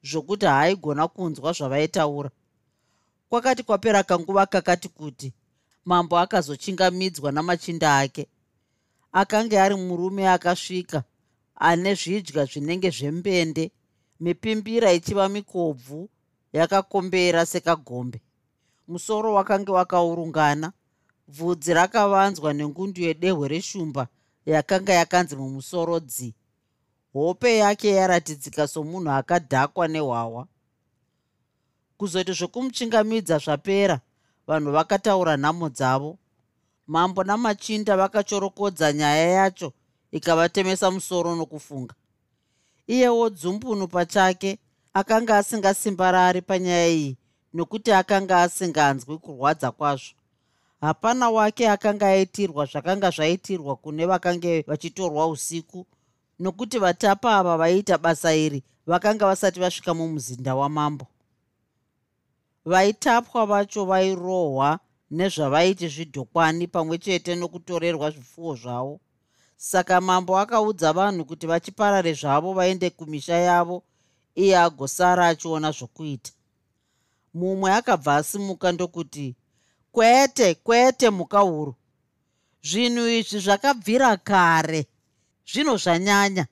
zvokuti 0.04 0.46
haaigona 0.46 1.08
kunzwa 1.08 1.52
zvavaitaura 1.54 2.30
kwakati 3.30 3.64
kwapera 3.64 4.04
kanguva 4.04 4.46
kakati 4.46 4.90
kuti 4.90 5.34
mambo 5.86 6.20
akazochingamidzwa 6.20 7.32
namachinda 7.32 7.98
ake. 7.98 8.28
Akanga 9.12 9.64
ari 9.64 9.76
murume 9.76 10.30
akasvika 10.30 11.04
ane 11.56 11.94
zvidya 11.96 12.46
zvinenge 12.46 12.90
zvembende 12.90 13.72
mipimbira 14.20 14.94
ichiva 14.94 15.30
mikobvu 15.30 16.10
yakakombera 16.54 17.46
sekagombe. 17.46 18.22
Musoro 18.88 19.34
wakanga 19.34 19.72
wakaurungana 19.72 20.72
bvudzi 21.28 21.74
rakavanzwa 21.74 22.54
nengundu 22.54 23.02
yedehwe 23.02 23.48
reshumba 23.48 24.08
yakanga 24.46 24.94
yakanzi 24.94 25.36
mumusoro 25.36 26.00
dzi. 26.00 26.34
Hope 27.14 27.58
yake 27.58 27.90
yaratidzika 27.90 28.68
somunhu 28.68 29.12
akadhakwa 29.12 29.88
nehwawa 29.88 30.48
kuzoti 32.00 32.34
zvokumuchingamidza 32.34 33.38
zvapera 33.38 34.00
vanhu 34.48 34.72
vakataura 34.72 35.38
nhamo 35.38 35.70
dzavo. 35.70 36.18
Mambo 36.88 37.24
namachinda 37.24 37.98
vakachorokodza 37.98 38.94
nyaya 38.94 39.30
yacho 39.30 39.74
ikavatemesa 40.12 40.92
musoro 40.92 41.36
nokufunga. 41.36 41.96
Iyewo 42.88 43.30
dzumbunu 43.30 43.88
pachake 43.88 44.58
akanga 44.94 45.38
asingasimbarari 45.38 46.42
panyaya 46.42 46.88
iyi 46.88 47.18
nokuti 47.54 47.92
akanga 47.92 48.42
asinganzwi 48.42 49.18
kurwadza 49.18 49.72
kwazvo. 49.72 50.16
Hapana 50.82 51.30
wake 51.30 51.70
akanga 51.70 52.08
aitirwa 52.08 52.66
zvakanga 52.66 53.10
zvaitirwa 53.10 53.76
kune 53.76 54.06
vakange 54.06 54.64
vachitorwa 54.68 55.28
usiku 55.28 55.86
nokuti 56.40 56.80
vatapa 56.80 57.38
ava 57.38 57.58
vaiita 57.58 57.98
basa 57.98 58.36
iri 58.36 58.64
vakanga 58.88 59.26
vasati 59.26 59.60
vasvika 59.60 59.94
mumuzinda 59.94 60.56
wamambo 60.56 61.08
vaitapwa 62.66 63.46
vacho 63.46 63.86
vairohwa 63.86 64.80
nezvavaiti 65.12 65.88
zvidhokwani 65.88 66.68
pamwe 66.68 66.98
chete 66.98 67.36
nokutorerwa 67.36 68.12
zvipfuwo 68.12 68.56
zvavo. 68.56 69.00
Saka 69.58 70.02
mambo 70.02 70.38
akaudza 70.38 70.94
vanhu 70.94 71.26
kuti 71.26 71.48
vachiparare 71.48 72.14
zvavo 72.14 72.54
vaende 72.54 72.90
kumisha 72.90 73.36
yavo 73.36 73.84
iye 74.36 74.58
agosara 74.58 75.28
achiona 75.28 75.72
zvokuita. 75.72 76.32
Mumwe 77.34 77.74
akabva 77.74 78.16
asimuka 78.16 78.72
ndokuti 78.72 79.36
kwete 79.92 80.56
kwete 80.56 81.10
muka 81.10 81.40
huru 81.40 81.76
zvinhu 82.64 83.08
izvi 83.08 83.40
zvakabvira 83.40 84.18
kare. 84.18 84.88
Zvino 85.52 85.78
zvanyanya. 85.78 86.48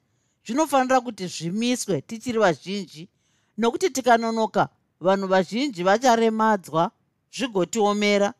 Zvinofanira 0.46 1.02
kuti 1.02 1.28
zvimiswe 1.28 2.02
tichiri 2.02 2.40
vazhinji. 2.40 3.10
Nokuti 3.58 3.90
tikanonoka 3.90 4.70
vanhu 5.00 5.28
vazhinji 5.28 5.84
vacharemadzwa 5.84 6.92
zvigotiomera. 7.32 8.34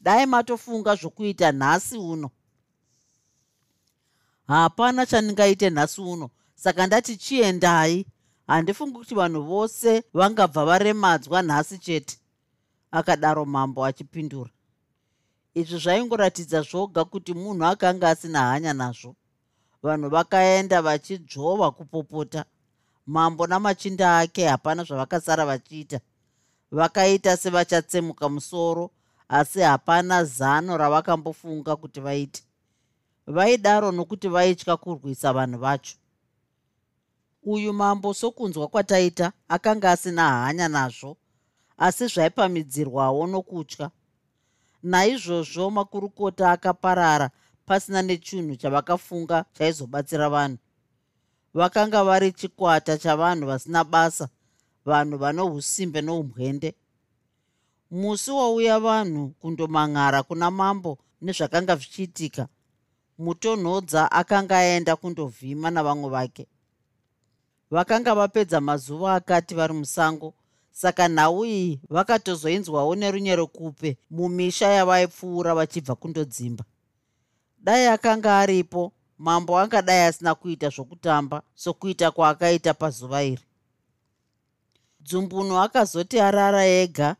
Dai 0.00 0.26
matofunga 0.26 0.94
zvokuita 0.94 1.52
nhasi 1.52 1.96
uno. 1.96 2.30
Hapana 4.46 5.06
chandingaite 5.06 5.70
nhasi 5.70 6.00
uno. 6.00 6.30
Saka 6.54 6.86
ndati 6.86 7.16
chiendai. 7.16 8.06
Handifungi 8.46 8.98
kuti 8.98 9.14
vanhu 9.14 9.42
vose 9.42 10.02
vangabva 10.14 10.64
varemadzwa 10.64 11.42
nhasi 11.42 11.78
chete. 11.78 12.18
Akadaro 12.90 13.44
mambo 13.44 13.84
achipindura. 13.84 14.50
Izvi 15.54 15.78
zvaingoratidza 15.78 16.62
zvoga 16.62 17.04
kuti 17.04 17.34
munhu 17.34 17.64
akanga 17.64 18.08
asina 18.10 18.40
hanya 18.40 18.72
nazvo. 18.72 19.16
Vanhu 19.82 20.08
vakaenda 20.10 20.82
vachidzvova 20.82 21.70
kupopota 21.70 22.44
mambo 23.06 23.46
namachinda 23.46 24.18
ake 24.18 24.46
hapana 24.46 24.84
zvavakasara 24.84 25.46
vachiita. 25.46 26.00
Vakaita 26.70 27.36
sevachatsemuka 27.36 28.28
musoro 28.28 28.90
asi 29.28 29.60
hapana 29.60 30.24
zano 30.24 30.76
ravakambofunga 30.76 31.76
kuti 31.76 32.00
vaite. 32.00 32.42
Vaidaro 33.26 33.92
nokuti 33.92 34.28
vaitya 34.28 34.76
kurwisa 34.76 35.32
vanhu 35.32 35.58
vacho. 35.58 35.96
Uyu 37.42 37.72
mambo 37.72 38.14
sokunzwa 38.14 38.68
kwataita 38.68 39.32
akanga 39.48 39.90
asina 39.90 40.44
hanya 40.44 40.68
nazvo 40.68 41.16
asi 41.78 42.06
zvaipamidzirwawo 42.06 43.26
nokutya. 43.26 43.90
Naizvozvo 44.82 45.70
makurukota 45.70 46.50
akaparara 46.50 47.30
pasina 47.66 48.02
nechinhu 48.02 48.56
chavakafunga 48.56 49.44
chaizobatsira 49.52 50.28
vanhu 50.28 50.58
vakanga 51.54 52.04
vari 52.04 52.32
chikwata 52.32 52.98
chavanhu 52.98 53.46
vasina 53.46 53.84
basa 53.84 54.28
vanhu 54.84 55.18
vano 55.18 55.54
usimbe 55.54 56.00
noumwende 56.02 56.74
musi 57.90 58.30
wauya 58.30 58.80
vanhu 58.80 59.34
kundomang'ara 59.40 60.22
kuna 60.22 60.50
mambo 60.50 60.98
nezvakanga 61.22 61.76
zvichiitika 61.76 62.48
mutonhodza 63.18 64.12
akanga 64.12 64.58
aenda 64.58 64.96
kundovhima 64.96 65.70
navamwe 65.70 66.10
vake. 66.10 66.46
Vakanga 67.70 68.14
vapedza 68.14 68.60
mazuva 68.60 69.14
akati 69.14 69.54
vari 69.54 69.74
musango 69.74 70.34
saka 70.72 71.08
nhau 71.08 71.44
iyi 71.44 71.80
vakatozoinzwawo 71.90 72.94
nerunyerekupe 72.94 73.98
mumisha 74.10 74.68
yavaipfuura 74.68 75.54
vachibva 75.54 75.94
kundodzimba. 75.94 76.64
Dai 77.58 77.86
akanga 77.86 78.38
aripo 78.38 78.92
mambo 79.22 79.58
angadai 79.58 80.00
asina 80.06 80.34
kuita 80.34 80.68
zvokutamba 80.68 81.42
sokuita 81.54 82.10
kwaakaita 82.10 82.74
pazuva 82.74 83.22
iri. 83.22 83.44
Dzumbunu 85.00 85.54
akazoti 85.62 86.20
arara 86.20 86.64
ega 86.66 87.16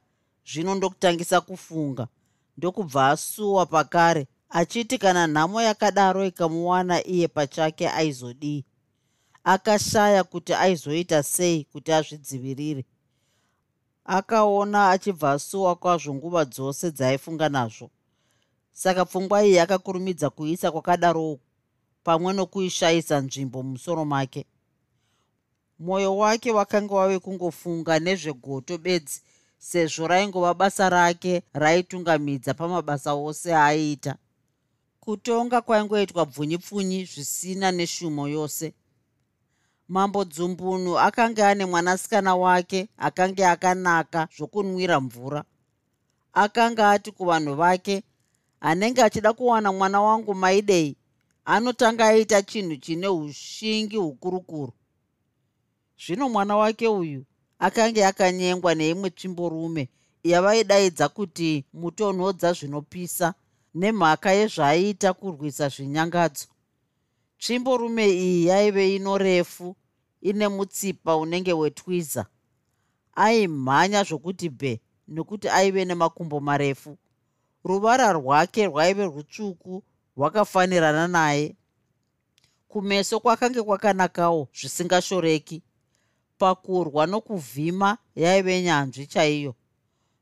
zvino 0.51 0.75
ndokutangisa 0.75 1.41
kufunga. 1.41 2.09
Ndokubva 2.57 3.09
asuwa 3.09 3.67
pakare 3.67 4.27
achiti 4.51 4.99
kana 4.99 5.27
nhamo 5.27 5.63
yakadaro 5.63 6.27
ikamuwana 6.27 7.07
iye 7.07 7.29
pachake 7.29 7.89
aizodii. 7.89 8.65
Akashaya 9.45 10.25
kuti 10.25 10.55
aizoita 10.55 11.23
sei 11.23 11.65
kuti 11.65 11.93
azvidzivirire. 11.93 12.85
Akaona 14.05 14.91
achibva 14.91 15.33
asuwa 15.33 15.77
kwazvo 15.77 16.15
nguva 16.15 16.45
dzose 16.45 16.91
dzaaifunga 16.91 17.49
nazvo. 17.49 17.91
Saka 18.73 19.05
pfungwa 19.05 19.47
iyi 19.47 19.59
akakurumidza 19.59 20.31
kuisa 20.31 20.71
kwakadarowo 20.73 21.41
pamwe 22.05 22.33
nokuishayisa 22.33 23.21
nzvimbo 23.21 23.63
mumusoro 23.63 24.05
make. 24.05 24.47
Mwoyo 25.79 26.17
wake 26.17 26.51
wakanga 26.51 26.95
wave 26.95 27.19
kungofunga 27.19 27.99
nezvegoto 27.99 28.79
bedzi 28.79 29.21
sezvo 29.59 30.07
raingova 30.07 30.55
basa 30.55 30.89
rake 30.91 31.43
raitungamidza 31.53 32.55
pamabasa 32.55 33.13
ose 33.15 33.55
aaiita 33.55 34.17
kutonga 35.01 35.61
kwaingoitwa 35.61 36.27
bvunyipfunyi 36.27 37.05
zvisina 37.05 37.73
neshumo 37.73 38.29
yose. 38.29 38.75
Mambo 39.89 40.25
dzumbunu 40.25 40.99
akanga 40.99 41.49
ane 41.49 41.65
mwanasikana 41.67 42.35
wake 42.37 42.89
akanga 42.99 43.51
akanaka 43.51 44.29
zvokunwira 44.37 45.01
mvura. 45.01 45.45
Akanga 46.33 46.91
ati 46.91 47.11
kuvanhu 47.13 47.55
vake 47.55 48.03
anenge 48.61 49.03
achida 49.03 49.33
kuwana 49.33 49.73
mwana 49.73 50.01
wangu 50.03 50.35
maidei 50.35 50.97
anotanga 51.45 52.07
aita 52.07 52.43
chinhu 52.43 52.77
chine 52.77 53.09
ushingi 53.09 53.97
hukurukuru. 53.97 54.73
Zvino 56.07 56.29
mwana 56.29 56.57
wake 56.57 56.89
uyu 56.89 57.25
akanga 57.59 58.09
akanyengwa 58.09 58.75
neimwe 58.75 59.11
tsvimborume 59.11 59.89
yavaidaidza 60.25 61.09
kuti 61.09 61.65
mutonhodza 61.73 62.53
zvinopisa 62.53 63.35
nemhaka 63.75 64.31
yezvaaiita 64.33 65.13
kurwisa 65.13 65.69
zvinyangadzo. 65.69 66.47
Tsvimborume 67.39 68.05
iyi 68.11 68.47
yaive 68.47 68.97
inorefu 68.97 69.77
ine 70.21 70.49
mutsipa 70.49 71.17
unenge 71.17 71.53
wetwiza. 71.53 72.27
Aimhanya 73.15 74.03
zvokuti 74.05 74.49
bhe 74.49 74.81
nokuti 75.09 75.49
aive 75.49 75.85
nemakumbo 75.85 76.41
marefu. 76.41 76.99
Ruvara 77.65 78.13
rwake 78.13 78.67
rwaive 78.67 79.05
rutsvuku 79.05 79.83
rwakafanirana 80.17 81.09
naye. 81.09 81.57
Kumeso 82.69 83.21
kwakange 83.21 83.63
kwakanakawo 83.63 84.49
zvisingashoreki 84.55 85.63
pakurwa 86.39 87.07
nokuvhima 87.07 87.99
yaive 88.17 88.63
nyanzvi 88.63 89.07
chaiyo. 89.07 89.55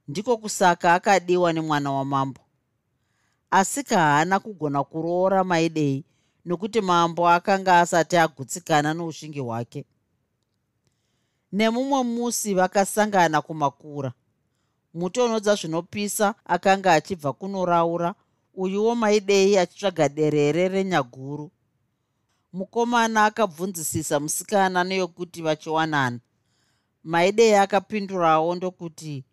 Ndiko 0.09 0.37
kusaka 0.37 0.95
akadiwa 0.95 1.53
nemwana 1.53 1.93
wamambo. 1.93 2.41
Asika 3.51 3.99
haana 3.99 4.41
kugona 4.41 4.85
kuroora 4.85 5.45
maidei 5.45 6.05
nokuti 6.45 6.81
mambo 6.81 7.29
akanga 7.29 7.81
asati 7.81 8.17
agutsikana 8.17 8.95
noushingi 8.95 9.41
hwake. 9.41 9.85
Nemumwe 11.53 12.03
musi 12.03 12.55
vakasangana 12.55 13.43
kumakura. 13.43 14.13
Mutonhodza 14.95 15.55
zvinopisa 15.55 16.35
akanga 16.45 16.93
achibva 16.95 17.33
kunoraura 17.33 18.15
uyuwo 18.63 18.95
maidei 18.95 19.59
achitsvaga 19.59 20.09
derere 20.09 20.69
renyaguru. 20.69 21.51
Mukomana 22.53 23.25
akabvunzisisa 23.25 24.21
musikana 24.21 24.85
neyokuti 24.85 25.43
vachiwanana. 25.43 26.21
Maidei 27.05 27.55
akapindurawo 27.55 28.55
ndokuti 28.55 29.25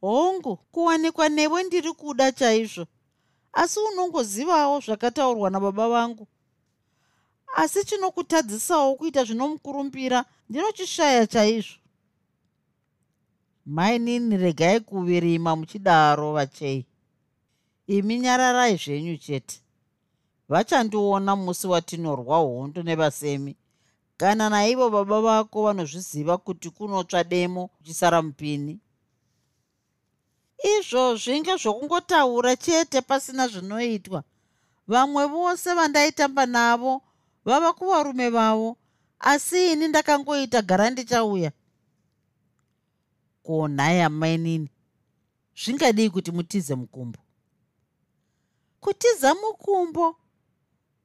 hongu 0.00 0.56
kuwanikwa 0.56 1.28
newe 1.28 1.62
ndiri 1.62 1.92
kuda 1.92 2.32
chaizvo. 2.32 2.86
Asi 3.52 3.80
unongozivawo 3.80 4.80
zvakataurwa 4.80 5.50
nababa 5.50 5.88
vangu. 5.88 6.26
Asi 7.54 7.84
chinokutadzisawo 7.84 8.94
kuita 8.94 9.24
zvinomukurumbira 9.24 10.24
ndinochishaya 10.48 11.26
chaizvo. 11.26 11.78
Mainini 13.66 14.36
regai 14.36 14.80
kuvirima 14.80 15.56
muchidaro 15.56 16.32
vachei 16.32 16.87
imi 17.88 18.18
nyararai 18.18 18.76
zvenyu 18.76 19.16
chete. 19.16 19.60
Vachandiona 20.48 21.36
musi 21.36 21.66
watinorwa 21.66 22.36
hondo 22.36 22.82
nevasemi. 22.82 23.56
Kana 24.16 24.50
naivo 24.50 24.90
baba 24.90 25.20
vako 25.20 25.62
vanozviziva 25.62 26.38
kuti 26.38 26.70
kunotsva 26.70 27.24
demo 27.24 27.68
kuchisara 27.68 28.22
mupini? 28.22 28.80
Izvo 30.78 31.16
zvinge 31.16 31.56
zvokungotaura 31.56 32.56
chete 32.56 33.00
pasina 33.00 33.48
zvinoitwa. 33.48 34.24
Vamwe 34.88 35.26
vose 35.26 35.74
vandaitamba 35.74 36.46
navo 36.46 37.02
vava 37.44 37.72
kuvarume 37.72 38.30
vavo 38.30 38.76
asi 39.18 39.72
ini 39.72 39.88
ndakangoita 39.88 40.62
gara 40.62 40.90
ndichauya 40.90 41.52
konhaya 43.42 44.08
mainini. 44.10 44.68
Zvingadii 45.64 46.10
kuti 46.10 46.30
mutize 46.32 46.74
mukumbo 46.74 47.18
kutiza 48.80 49.34
mukumbo 49.34 50.16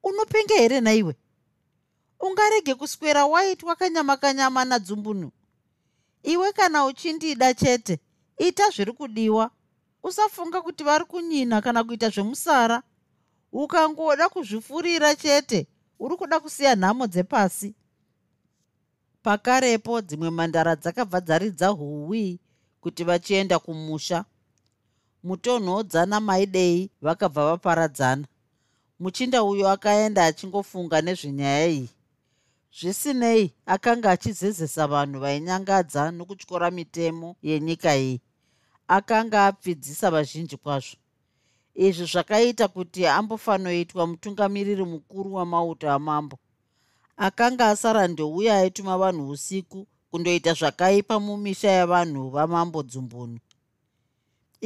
unopenga 0.02 0.54
here 0.54 0.80
naiwe? 0.80 1.16
Ungarege 2.20 2.74
kuswera 2.74 3.26
waitwa 3.26 3.76
kanyama 3.76 4.16
kanyama 4.16 4.64
nadzumbunu 4.64 5.30
iwe 6.24 6.52
kana 6.52 6.84
uchindida 6.84 7.54
chete 7.54 8.00
ita 8.38 8.70
zviri 8.70 8.92
kudiwa. 8.92 9.50
Usafunga 10.02 10.62
kuti 10.62 10.84
vari 10.84 11.04
kunyina 11.04 11.60
kana 11.62 11.84
kuita 11.84 12.08
zvemusara. 12.08 12.82
Ukangoda 13.52 14.28
kuzvifurira 14.28 15.16
chete 15.16 15.66
uri 15.98 16.16
kuda 16.16 16.40
kusiya 16.40 16.74
nhamo 16.76 17.06
dzepasi. 17.06 17.74
Pakarepo 19.22 20.00
dzimwe 20.00 20.30
mandara 20.30 20.76
dzakabva 20.76 21.20
dzaridza 21.20 21.68
huwi 21.68 22.40
kuti 22.80 23.04
vachienda 23.04 23.58
kumusha 23.58 24.24
mutonhodza 25.24 26.06
namaidei 26.06 26.90
vakabva 27.02 27.44
vaparadzana. 27.46 28.26
Muchinda 29.00 29.42
uyo 29.42 29.68
akaenda 29.74 30.24
achingofunga 30.24 31.00
nezvenyaya 31.00 31.66
iyi. 31.66 31.88
Zvisinei 32.78 33.54
akanga 33.66 34.10
achizezesa 34.10 34.86
vanhu 34.86 35.20
vainyangadza 35.24 36.10
nokutyora 36.10 36.70
mitemo 36.70 37.36
yenyika 37.42 37.96
iyi. 37.96 38.20
Akanga 38.88 39.46
apfidzisa 39.46 40.10
vazhinji 40.10 40.56
kwazvo. 40.56 40.96
Izvi 41.74 42.04
zvakaita 42.12 42.68
kuti 42.68 43.06
ambofanoitwa 43.06 44.06
mutungamiriri 44.06 44.84
mukuru 44.84 45.34
wamauto 45.34 45.90
amambo. 45.90 46.38
Akanga 47.16 47.68
asara 47.68 48.08
ndouya 48.08 48.58
aituma 48.58 48.98
vanhu 48.98 49.30
usiku 49.30 49.86
kundoita 50.10 50.52
zvakaipa 50.54 51.20
mumisha 51.20 51.70
yavanhu 51.70 52.30
vamambo 52.30 52.82
dzumbunu 52.82 53.38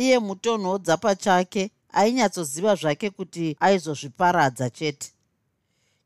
iye 0.03 0.19
mutonhodza 0.19 0.97
pachake 0.97 1.71
ainyatsoziva 1.93 2.75
zvake 2.75 3.11
kuti 3.11 3.57
aizozviparadza 3.61 4.71
chete. 4.71 5.09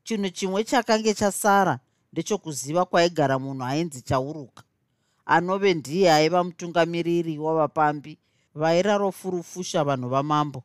Chinhu 0.03 0.29
chimwe 0.29 0.63
chakange 0.63 1.13
chasara 1.13 1.79
ndechokuziva 2.11 2.85
kwaigara 2.85 3.39
munhu 3.39 3.63
ainzi 3.63 4.01
chauruka. 4.01 4.63
Anove 5.25 5.73
ndiye 5.73 6.13
aiva 6.13 6.43
mutungamiriri 6.43 7.37
wavapambi 7.37 8.17
vairarofurufusha 8.55 9.83
vanhu 9.83 10.09
vamambo. 10.09 10.63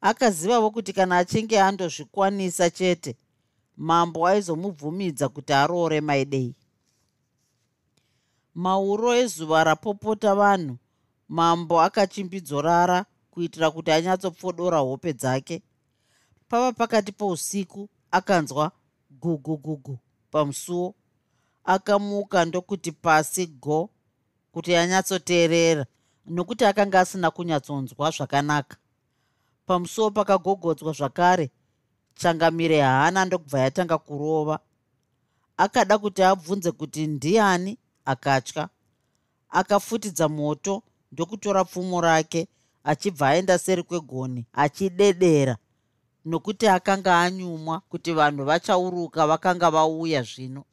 Akazivavo 0.00 0.70
kuti 0.70 0.92
kana 0.92 1.18
achinge 1.18 1.60
andozvikwanisa 1.60 2.70
chete 2.70 3.16
mambo 3.76 4.26
aizomubvumidza 4.26 5.28
kuti 5.28 5.52
aroore 5.52 6.00
maidei. 6.00 6.54
Mauro 8.54 9.14
ezuva 9.14 9.64
rapopota 9.64 10.34
vanhu 10.34 10.76
mambo 11.32 11.80
akachimbidzorara 11.80 13.04
kuitira 13.30 13.70
kuti 13.70 13.90
anyatsopfodora 13.90 14.78
hope 14.78 15.12
dzake. 15.12 15.62
Pava 16.48 16.72
pakati 16.72 17.12
pousiku 17.12 17.88
akanzwa 18.10 18.72
gugugugu 19.10 19.98
pamusuwo 20.30 20.94
akamuka 21.64 22.44
ndokuti 22.44 22.92
pasi 22.92 23.46
go 23.46 23.90
kuti 24.52 24.76
anyatsoteerera 24.76 25.86
nokuti 26.26 26.64
akanga 26.64 27.00
asina 27.00 27.30
kunyatsonzwa 27.30 28.10
zvakanaka. 28.10 28.76
Pamusuwo 29.66 30.10
pakagogodzwa 30.10 30.92
zvakare 30.92 31.50
changamire 32.14 32.80
haana 32.80 33.24
ndokubva 33.24 33.58
yatanga 33.60 33.98
kurova. 33.98 34.58
Akada 35.56 35.98
kuti 35.98 36.22
abvunze 36.22 36.72
kuti 36.72 37.06
ndiani 37.06 37.78
akatya. 38.04 38.68
Akafutidza 39.50 40.28
moto 40.28 40.82
ndokutora 41.12 41.64
pfumo 41.64 42.00
rake 42.00 42.48
achibva 42.84 43.28
aenda 43.28 43.58
seri 43.58 43.82
kwegoni 43.82 44.46
achidedera. 44.52 45.56
Nokuti 46.24 46.66
akanga 46.68 47.20
anyumwa 47.20 47.80
kuti 47.80 48.12
vanhu 48.12 48.44
vachauruka 48.44 49.26
vakanga 49.26 49.70
vauya 49.70 50.22
zvino. 50.22 50.64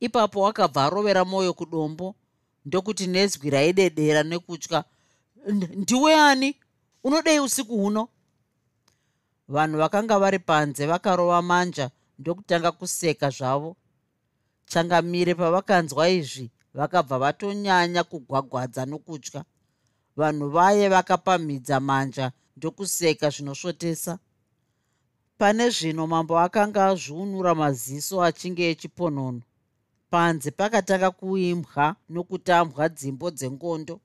Ipapo 0.00 0.46
akabva 0.46 0.84
arovera 0.84 1.24
mwoyo 1.24 1.54
kudombo 1.54 2.14
ndokuti 2.64 3.06
nezwi 3.06 3.50
raidedera 3.50 4.22
nekutya 4.22 4.84
ndiwe 5.76 6.14
ani? 6.14 6.56
Unodei 7.04 7.40
usiku 7.40 7.76
huno? 7.76 8.08
Vanhu 9.48 9.78
vakanga 9.78 10.18
vari 10.18 10.38
panze 10.38 10.86
vakarova 10.86 11.42
manja 11.42 11.90
ndokutanga 12.18 12.72
kuseka 12.72 13.30
zvavo. 13.30 13.76
Changamire 14.66 15.34
pavakanzwa 15.34 16.08
izvi 16.08 16.50
vakabva 16.76 17.18
vatonyanya 17.18 18.04
kugwagwadza 18.04 18.86
nokutya. 18.86 19.44
Vanhu 20.16 20.48
vaye 20.50 20.88
vakapamhidza 20.88 21.80
manja 21.80 22.32
ndokuseka 22.56 23.30
zvinosvotesa. 23.30 24.18
Pane 25.38 25.70
zvino 25.70 26.06
mambo 26.06 26.38
akanga 26.38 26.86
azviunura 26.86 27.54
maziso 27.54 28.22
achinge 28.22 28.70
echiponono 28.72 29.42
panze 30.10 30.50
pakatanga 30.50 31.10
kuimbwa 31.10 31.96
nokutambwa 32.08 32.88
dzimbo 32.88 33.30
dzengondo. 33.30 34.00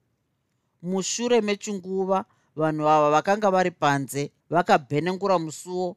Mushure 0.82 1.40
mechinguva 1.40 2.24
vanhu 2.56 2.88
ava 2.88 3.08
vakanga 3.10 3.50
vari 3.50 3.70
panze 3.70 4.22
vakabhenengura 4.50 5.38
musuo 5.38 5.96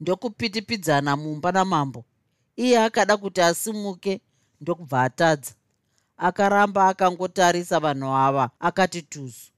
ndokupitipidzana 0.00 1.16
mumba 1.16 1.52
namambo. 1.52 2.04
Iye 2.56 2.78
akada 2.86 3.16
kuti 3.16 3.40
asimuke 3.40 4.20
ndokubva 4.60 5.02
atadza 5.02 5.52
akaramba 6.16 6.88
akangotarisa 6.88 7.80
vanhu 7.80 8.06
ava 8.16 8.50
akati 8.60 9.02
tuzu 9.02 9.50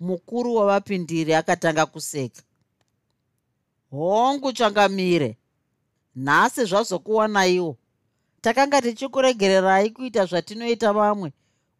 mukuru 0.00 0.54
wavapindiri 0.54 1.34
akatanga 1.34 1.86
kuseka. 1.86 2.42
Hongu 3.90 4.52
changamire 4.52 5.36
nhasi 6.16 6.64
zvazokuwanaiwo 6.64 7.76
takanga 8.40 8.82
tichikuregererai 8.82 9.90
kuita 9.90 10.26
zvatinoita 10.26 10.92
vamwe 10.92 11.32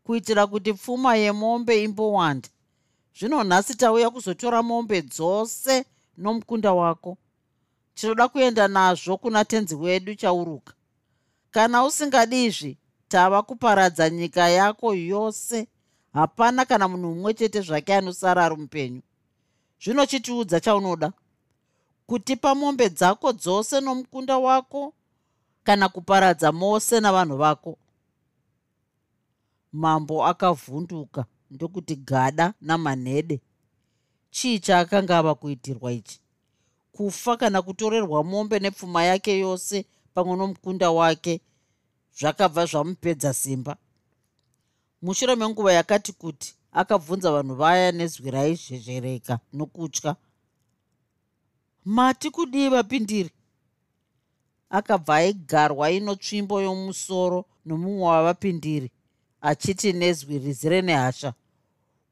kuitira 0.04 0.46
kuti 0.46 0.72
pfuma 0.72 1.16
yemombe 1.16 1.82
imbowanda 1.82 2.48
zvino 3.18 3.44
nhasi 3.44 3.74
tauya 3.74 4.10
kuzotora 4.10 4.62
mombe 4.62 5.02
dzose 5.02 5.84
nomukunda 6.16 6.72
wako. 6.72 7.16
Tinoda 7.94 8.28
kuenda 8.28 8.68
nazvo 8.68 9.16
kuna 9.16 9.44
tenzi 9.44 9.74
wedu 9.74 10.14
chauruka. 10.14 10.74
Kana 11.50 11.84
usingadizvi 11.84 12.78
tava 13.10 13.42
kuparadza 13.42 14.10
nyika 14.10 14.48
yako 14.48 14.94
yose. 14.94 15.68
Hapana 16.12 16.64
kana 16.64 16.88
munhu 16.88 17.08
mumwe 17.14 17.34
chete 17.34 17.60
zvake 17.60 17.94
anosara 17.94 18.44
ari 18.44 18.56
mupenyu. 18.56 19.02
Zvino 19.82 20.06
chitiudza 20.06 20.60
chaunoda? 20.60 21.12
Kutipa 22.06 22.54
mombe 22.54 22.88
dzako 22.88 23.32
dzose 23.32 23.80
nomukunda 23.80 24.38
wako 24.38 24.94
kana 25.64 25.88
kuparadza 25.88 26.52
mose 26.52 27.00
navanhu 27.00 27.36
vako. 27.36 27.78
Mambo 29.72 30.26
akavhunduka 30.26 31.24
ndokuti 31.50 31.96
gada 31.96 32.54
namanhede. 32.60 33.40
Chii 34.30 34.58
chaakanga 34.58 35.18
ava 35.18 35.34
kuitirwa 35.34 35.92
ichi? 35.92 36.20
Kufa 36.92 37.36
kana 37.36 37.62
kutorerwa 37.62 38.24
mombe 38.24 38.58
nepfuma 38.58 39.04
yake 39.04 39.38
yose 39.38 39.86
pamwe 40.14 40.36
nomukunda 40.36 40.90
wake 40.90 41.40
zvakabva 42.20 42.66
zvamupedza 42.66 43.34
simba. 43.34 43.76
Mushure 45.02 45.36
menguva 45.36 45.72
yakati 45.72 46.12
kuti 46.12 46.54
akabvunza 46.72 47.32
vanhu 47.32 47.54
vaya 47.54 47.92
nezwi 47.92 48.30
raizhezhereka 48.30 49.38
nokutya 49.52 50.16
mati 51.84 52.30
kudii 52.30 52.68
vapindiri? 52.68 53.30
Akabva 54.70 55.14
aigarwa 55.16 55.90
ino 55.90 56.14
tsvimbo 56.14 56.60
yomusoro 56.60 57.44
nomumwe 57.64 58.06
wavapindiri 58.06 58.90
achiti 59.40 59.92
nezwi 59.92 60.38
rizire 60.38 60.82
nehasha 60.82 61.34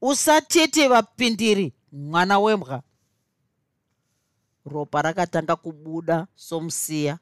usatiti 0.01 0.89
vapindiri 0.89 1.73
mwana 1.93 2.39
wembwa. 2.39 2.83
Ropa 4.65 5.03
rakatanga 5.03 5.57
kubuda 5.57 6.27
somusiya. 6.35 7.19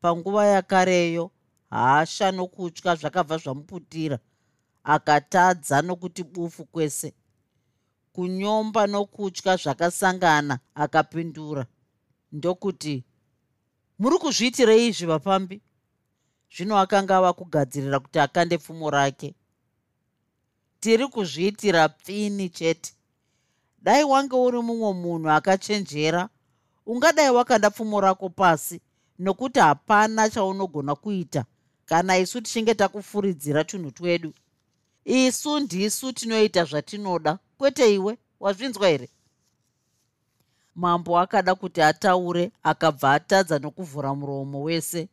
Panguva 0.00 0.46
yakareyo 0.46 1.30
hasha 1.74 2.32
nokutya 2.32 2.94
zvakabva 2.94 3.38
zvamuputira. 3.38 4.18
Akatadza 4.84 5.82
nokuti 5.82 6.22
bufu 6.22 6.64
kwese. 6.64 7.14
Kunyomba 8.12 8.86
nokutya 8.86 9.56
zvakasangana 9.56 10.58
akapindura. 10.74 11.66
Ndokuti 12.32 13.04
muri 13.98 14.18
kuzviitirei 14.18 14.86
izvi 14.88 15.06
vapambi? 15.06 15.62
Zvino 16.54 16.78
akanga 16.78 17.16
ava 17.16 17.32
kugadzirira 17.32 18.00
kuti 18.00 18.18
akande 18.18 18.58
pfumo 18.58 18.90
rake. 18.90 19.34
Tiri 20.80 21.08
kuzviitira 21.08 21.88
pfini 21.88 22.48
chete. 22.48 22.92
Dai 23.82 24.04
wange 24.04 24.36
uri 24.36 24.62
mumwe 24.62 24.92
munhu 24.92 25.30
akachenjera. 25.30 26.28
Ungadai 26.86 27.30
wakanda 27.30 27.70
pfumo 27.70 28.00
rako 28.00 28.28
pasi 28.28 28.80
nokuti 29.18 29.58
hapana 29.60 30.30
chaunogona 30.30 30.94
kuita 30.94 31.44
kana 31.86 32.18
isu 32.18 32.40
tichinge 32.40 32.74
takufuridzira 32.74 33.64
tunhu 33.64 33.90
twedu. 33.90 34.32
Isu 35.04 35.60
ndisu 35.60 36.12
tinoita 36.12 36.64
zvatinoda. 36.64 37.38
Kwete 37.58 37.94
iwe 37.94 38.18
wazvinzwa 38.40 38.88
here 38.88 39.08
mambo 40.74 41.18
akada 41.18 41.54
kuti 41.54 41.82
ataure 41.82 42.52
akabva 42.62 43.12
atadza 43.12 43.58
nokuvhura 43.58 44.14
muromo 44.14 44.62
wese. 44.62 45.08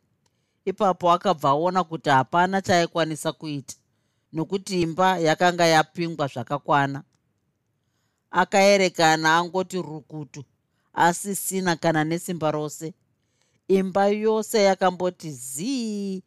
Ipapo 0.64 1.12
akabva 1.12 1.48
aona 1.50 1.84
kuti 1.84 2.10
hapana 2.10 2.62
chaaikwanisa 2.62 3.32
kuita 3.32 3.74
nokuti 4.32 4.80
imba 4.82 5.18
yakanga 5.18 5.66
yapingwa 5.66 6.26
zvakakwana. 6.26 7.02
Akaerekana 8.30 9.36
angoti 9.36 9.82
rukutu 9.82 10.44
asisina 10.92 11.76
kana 11.76 12.04
nesimba 12.04 12.50
rose. 12.50 12.94
Imba 13.68 14.06
yose 14.06 14.62
yakamboti 14.62 15.30
zii 15.30 16.22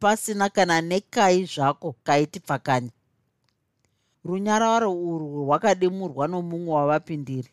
pasina 0.00 0.48
kana 0.48 0.80
nekai 0.80 1.44
zvako 1.44 1.94
kaiti 2.06 2.40
pfakanya 2.40 2.90
runyararo 4.26 4.92
urwu 4.92 5.44
rwakadimurwa 5.44 6.28
nomumwe 6.28 6.74
wavapindiri. 6.74 7.50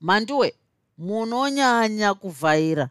Manduwe 0.00 0.54
munonyanya 0.98 2.14
kuvhaira. 2.14 2.90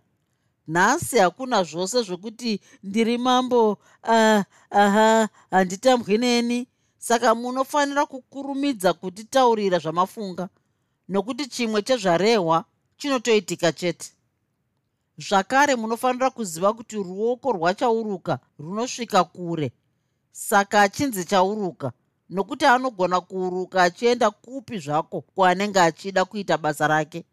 Nhasi 0.68 1.18
hakuna 1.18 1.64
zvose 1.64 2.02
zvokuti 2.02 2.62
ndiri 2.84 3.18
mambo 3.18 3.72
uh, 3.72 4.42
aha 4.70 5.30
handitambwi 5.52 6.18
neni. 6.18 6.68
Saka 6.98 7.36
munofanira 7.36 8.06
kukurumidza 8.06 8.94
kutitaurira 8.94 9.80
zvamafunga 9.80 10.50
nokuti 11.10 11.46
chimwe 11.48 11.82
chezvarehwa 11.82 12.66
chinotoitika 12.98 13.72
chete 13.72 14.15
zvakare 15.18 15.76
munofanira 15.76 16.30
kuziva 16.30 16.74
kuti 16.74 16.96
ruoko 16.96 17.52
rwachauruka 17.52 18.40
runosvika 18.60 19.24
kure. 19.24 19.72
Saka 20.32 20.82
achinzi 20.82 21.26
chauruka 21.26 21.92
nokuti 22.30 22.66
anogona 22.66 23.22
kuuruka 23.22 23.84
achienda 23.84 24.32
kupi 24.32 24.80
zvako 24.80 25.22
kwaanenge 25.22 25.80
achida 25.80 26.26
kuita 26.26 26.58
basa 26.58 26.88
rake. 26.88 27.26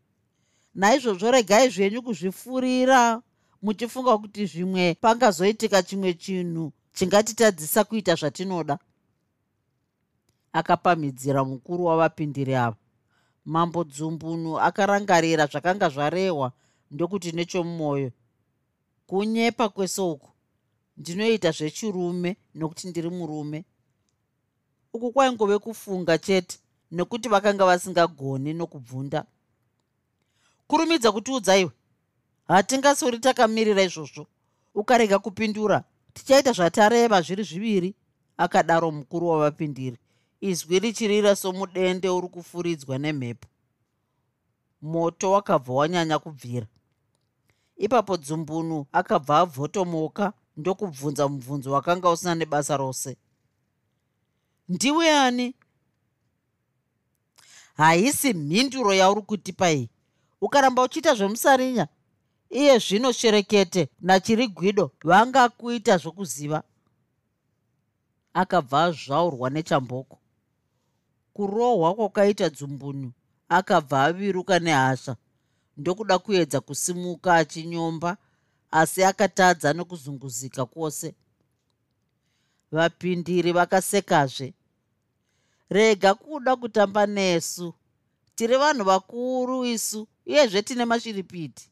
Naizvozvo 0.74 1.30
regai 1.30 1.68
zvenyu 1.68 2.02
kuzvifurira 2.02 3.22
muchifunga 3.62 4.18
kuti 4.18 4.46
zvimwe 4.46 4.94
pangazoitika 4.94 5.82
chimwe 5.82 6.14
chinhu 6.14 6.72
chingatitadzisa 6.94 7.84
kuita 7.84 8.14
zvatinoda. 8.14 8.78
Akapamhidzira 10.52 11.44
mukuru 11.44 11.84
wavapindiri 11.84 12.54
ava. 12.54 12.76
Mambo 13.44 13.84
dzumbunu 13.84 14.58
akarangarira 14.60 15.46
zvakanga 15.46 15.88
zvarehwa 15.88 16.52
ndokuti 16.92 17.32
nechomumwoyo 17.32 18.10
kunyepa 19.06 19.68
kwese 19.68 20.00
uku 20.00 20.30
ndinoita 20.96 21.50
zvechirume 21.50 22.36
nokuti 22.54 22.88
ndiri 22.88 23.10
murume. 23.10 23.64
Uku 24.92 25.12
kwaingove 25.12 25.58
kufunga 25.58 26.18
chete 26.18 26.58
nekuti 26.90 27.28
vakanga 27.28 27.64
vasingagoni 27.64 28.52
nokubvunda. 28.54 29.24
Kurumidza 30.66 31.12
kutiudzaiwe 31.12 31.70
hatingasori 32.48 33.18
takamirira 33.18 33.82
izvozvo. 33.82 34.26
Ukarega 34.74 35.18
kupindura 35.18 35.84
tichaita 36.14 36.52
zvatareva 36.52 37.22
zviri 37.22 37.42
zviviri 37.42 37.94
akadaro 38.36 38.90
mukuru 38.90 39.28
wavapindiri. 39.28 39.98
Izwi 40.40 40.78
richirira 40.78 41.36
somudende 41.36 42.08
uri 42.08 42.28
kufuridzwa 42.28 42.98
nemhepo. 42.98 43.48
Moto 44.82 45.30
wakabva 45.30 45.72
wanyanya 45.72 46.18
kubvira 46.18 46.66
ipapo 47.82 48.16
dzumbunu 48.16 48.86
akabva 48.92 49.38
abvotomoka 49.38 50.32
ndokubvunza 50.56 51.28
mubvunzo 51.28 51.72
wakanga 51.72 52.10
usina 52.10 52.34
nebasa 52.34 52.76
rose. 52.76 53.16
Ndiwe 54.68 55.10
ani? 55.18 55.54
Haisi 57.76 58.34
mhinduro 58.34 58.94
yauri 58.94 59.22
kutipa 59.22 59.70
iyi. 59.72 59.90
Ukaramba 60.40 60.82
uchiita 60.82 61.14
zvemusarinya? 61.14 61.86
Iye 62.50 62.78
zvino 62.78 63.12
sherekete 63.12 63.88
nachiri 64.00 64.48
gwido 64.48 64.92
vanga 65.04 65.48
kuita 65.48 65.96
zvokuziva. 65.98 66.62
Akabva 68.34 68.84
azvaurwa 68.84 69.50
nechamboko. 69.50 70.18
Kurohwa 71.34 71.94
kwakaita 71.94 72.48
dzumbunyu 72.50 73.12
akabva 73.48 74.04
aviruka 74.04 74.58
nehasha 74.58 75.16
ndokuda 75.76 76.18
kuedza 76.18 76.60
kusimuka 76.60 77.34
achinyomba 77.34 78.16
asi 78.70 79.04
akatadza 79.04 79.72
nokuzunguzika 79.72 80.66
kwose. 80.66 81.14
Vapindiri 82.72 83.52
vakasekazve 83.52 84.54
rega 85.70 86.14
kuda 86.14 86.56
kutamba 86.56 87.06
nesu. 87.06 87.74
Tiri 88.34 88.56
vanhu 88.56 88.84
vakuru 88.84 89.64
isu 89.64 90.08
uyezve 90.26 90.62
tine 90.62 90.84
mashiripiti 90.84 91.70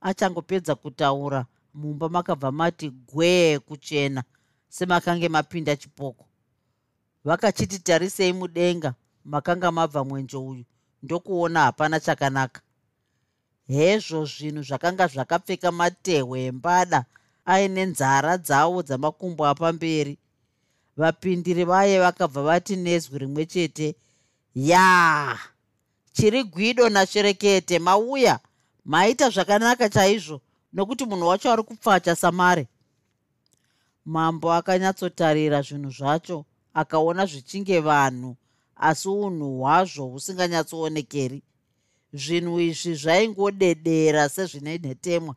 achangopedza 0.00 0.74
kutaura 0.74 1.46
mumba 1.74 2.08
makabva 2.08 2.52
mati 2.52 2.90
gwee 2.90 3.58
kuchena 3.58 4.22
semakange 4.68 5.28
mapinda 5.28 5.76
chipoko. 5.76 6.26
Vakachiti 7.24 7.78
tarisei 7.78 8.32
mudenga 8.32 8.94
makanga 9.24 9.72
mabva 9.72 10.04
mwenje 10.04 10.36
uyu 10.36 10.64
ndokuona 11.06 11.60
hapana 11.60 12.00
chakanaka. 12.00 12.60
Hezvo 13.68 14.24
zvinhu 14.24 14.62
zvakanga 14.68 15.06
zvakapfeka 15.12 15.72
matehwe 15.72 16.38
embada 16.50 17.00
aine 17.52 17.82
nzara 17.90 18.32
dzavo 18.38 18.82
dzamakumbo 18.86 19.42
apamberi. 19.52 20.14
Vapindiri 20.96 21.64
vaye 21.64 21.96
vakabva 22.04 22.42
vati 22.48 22.74
nezwi 22.76 23.18
rimwe 23.22 23.46
chete 23.52 23.88
yaa 24.54 25.38
chiri 26.12 26.44
gwido 26.44 26.88
nasherekete 26.88 27.78
mauya! 27.78 28.38
Maita 28.84 29.30
zvakanaka 29.30 29.88
chaizvo 29.88 30.40
nokuti 30.72 31.04
munhu 31.04 31.26
wacho 31.26 31.52
ari 31.52 31.62
kupfacha 31.62 32.16
samare. 32.16 32.68
Mambo 34.04 34.52
akanyatsotarira 34.52 35.62
zvinhu 35.62 35.90
zvacho 35.90 36.44
akaona 36.74 37.26
zvichinge 37.26 37.80
vanhu 37.80 38.36
asi 38.76 39.08
unhu 39.08 39.58
hwazvo 39.58 40.06
husinganyatsoonekeri. 40.06 41.42
Zvinhu 42.12 42.60
izvi 42.60 42.94
zvaingodedera 42.94 44.28
sezvine 44.28 44.78
nhetemwa. 44.78 45.34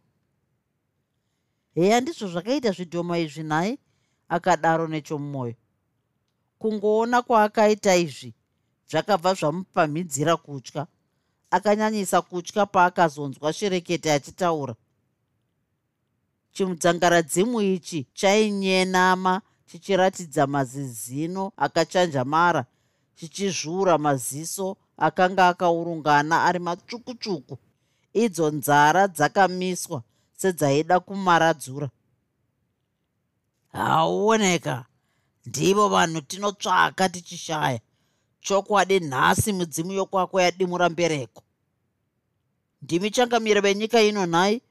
Heya 1.75 2.01
ndizvo 2.01 2.27
zvakaita 2.27 2.71
zvidhoma 2.71 3.17
izvi 3.19 3.43
nhai 3.43 3.79
akadaro 4.29 4.87
nechomumwoyo. 4.87 5.55
Kungoona 6.59 7.21
kwaakaita 7.21 7.95
izvi 7.95 8.33
zvakabva 8.89 9.33
zvamupamhidzira 9.33 10.37
kutya. 10.37 10.87
Akanyanyisa 11.51 12.21
kutya 12.21 12.65
paakazonzwa 12.65 13.53
sherekete 13.53 14.11
achitaura. 14.11 14.75
Chimudzangaradzimu 16.51 17.61
ichi 17.61 18.07
chainyenama 18.13 19.41
chichiratidza 19.65 20.47
mazizino 20.47 21.51
akachanjamara 21.57 22.65
chichizvura 23.19 23.97
maziso 23.97 24.77
akanga 24.97 25.47
akaurungana 25.47 26.35
ari 26.47 26.59
matsvuku-tsvuku. 26.59 27.55
Idzo 28.13 28.51
nzara 28.57 29.07
dzakamiswa 29.07 29.99
sedzaida 30.39 30.99
kumaradzura. 30.99 31.89
Hauoneka. 33.71 34.85
Ndivo 35.45 35.89
vanhu 35.89 36.21
tinotsvaka 36.21 37.09
tichishaya. 37.09 37.79
Chokwadi 38.41 38.99
nhasi 38.99 39.53
mudzimu 39.53 39.91
yokwako 39.91 40.41
yadimura 40.41 40.89
mbereko. 40.89 41.41
Ndimi 42.81 43.11
changamire 43.11 43.61
venyika 43.61 44.01
ino 44.01 44.25
nhai 44.25 44.61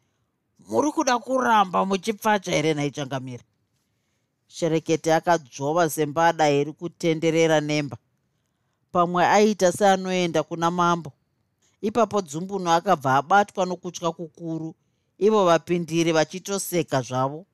muri 0.68 0.92
kuda 0.92 1.18
kuramba 1.18 1.84
muchipfacha 1.84 2.52
here 2.52 2.74
nhai 2.74 2.90
changamire? 2.90 3.44
Sherekete 4.46 5.14
akadzvova 5.14 5.90
sembada 5.90 6.50
iri 6.50 6.72
kutenderera 6.72 7.61
nemba 7.61 7.96
pamwe 8.92 9.27
aita 9.27 9.72
seanoenda 9.72 10.42
kuna 10.42 10.70
mambo. 10.70 11.12
Ipapo 11.81 12.20
dzumbunu 12.22 12.70
akabva 12.70 13.16
abatwa 13.16 13.66
nokutya 13.66 14.11
kukuru 14.12 14.74
ivo 15.18 15.44
vapindiri 15.44 16.12
vachitoseka 16.12 17.03
zvavo. 17.03 17.46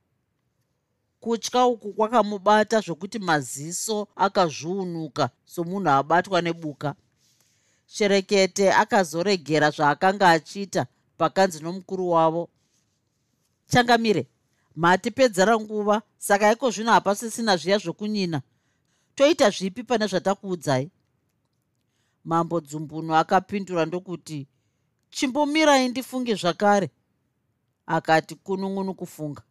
Kutya 1.20 1.66
uku 1.66 1.92
kwakamubata 1.92 2.80
zvokuti 2.80 3.18
maziso 3.18 4.08
akazviunuka 4.16 5.30
somunhu 5.44 5.90
abatwa 5.90 6.40
nebuka. 6.40 6.94
Sherekete 7.86 8.72
akazoregera 8.72 9.70
zvaakanga 9.70 10.30
achiita 10.30 10.86
pakanzi 11.18 11.62
nomukuru 11.62 12.10
wavo. 12.10 12.48
Changamire 13.66 14.26
matipedzera 14.76 15.60
nguva 15.60 16.02
saka 16.18 16.52
iko 16.52 16.70
zvino 16.70 16.92
hapasisina 16.92 17.56
zviya 17.56 17.78
zvokunyina? 17.78 18.42
Toita 19.14 19.50
zvipi 19.50 19.82
pane 19.82 20.06
zvatakuudzai 20.06 20.90
mambo 22.24 22.60
dzumbunu 22.60 23.16
akapindura 23.16 23.86
ndokuti 23.86 24.48
chimbomirai 25.10 25.88
ndifunge 25.88 26.34
zvakare. 26.34 26.90
Akati 27.86 28.34
kunun'unu 28.34 28.94
kufunga. 28.94 29.42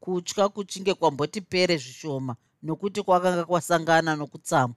Kutya 0.00 0.48
kuchinge 0.48 0.94
kwamboti 0.94 1.40
pere 1.40 1.76
zvishoma 1.76 2.36
nokuti 2.62 3.02
kwakanga 3.02 3.44
kwasangana 3.44 4.16
nokutsamwa 4.16 4.76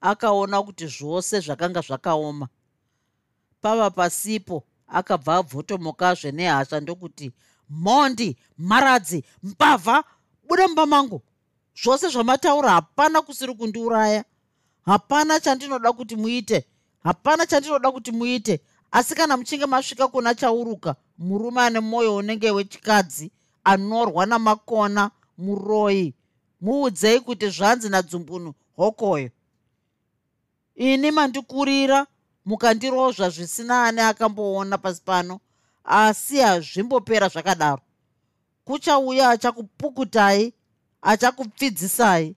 akaona 0.00 0.62
kuti 0.62 0.86
zvose 0.86 1.40
zvakanga 1.40 1.80
zvakaoma. 1.80 2.48
Pava 3.60 3.90
pasipo 3.90 4.64
akabva 4.88 5.36
abvotomokazve 5.36 6.32
nehasha 6.32 6.80
ndokuti 6.80 7.32
mhondi 7.70 8.36
mharadzi 8.58 9.24
mbavha 9.42 10.04
buda 10.48 10.66
mumba 10.68 10.86
mangu. 10.86 11.22
Zvose 11.82 12.08
zvamataura 12.08 12.70
hapana 12.70 13.22
kusiri 13.22 13.54
kundiuraya 13.54 14.24
hapana 14.86 15.40
chandinoda 15.40 15.92
kuti 15.92 16.16
muite. 16.16 16.66
Hapana 17.02 17.46
chandinoda 17.46 17.92
kuti 17.92 18.12
muite. 18.12 18.60
Asi 18.90 19.14
kana 19.14 19.36
muchinge 19.36 19.66
masvika 19.66 20.08
kuna 20.08 20.34
chauruka 20.34 20.96
murume 21.18 21.60
ane 21.60 21.80
mwoyo 21.80 22.16
unenge 22.16 22.50
wechikadzi 22.50 23.30
anorwa 23.64 24.26
namakona 24.26 25.10
muroyi 25.38 26.14
muudzei 26.60 27.20
kuti 27.20 27.48
zvanzi 27.50 27.88
nadzumbunu 27.88 28.54
hokoyo. 28.76 29.30
Ini 30.74 31.10
mandikurira 31.10 32.06
mukandirozva 32.44 33.30
zvisina 33.30 33.84
ane 33.84 34.02
akamboona 34.02 34.78
pasi 34.78 35.02
pano 35.04 35.40
asi 35.84 36.38
hazvimbopera 36.38 37.28
zvakadaro. 37.28 37.82
Kuchauya 38.64 39.30
achakupukutai 39.30 40.52
achakupfidzisai 41.02 42.36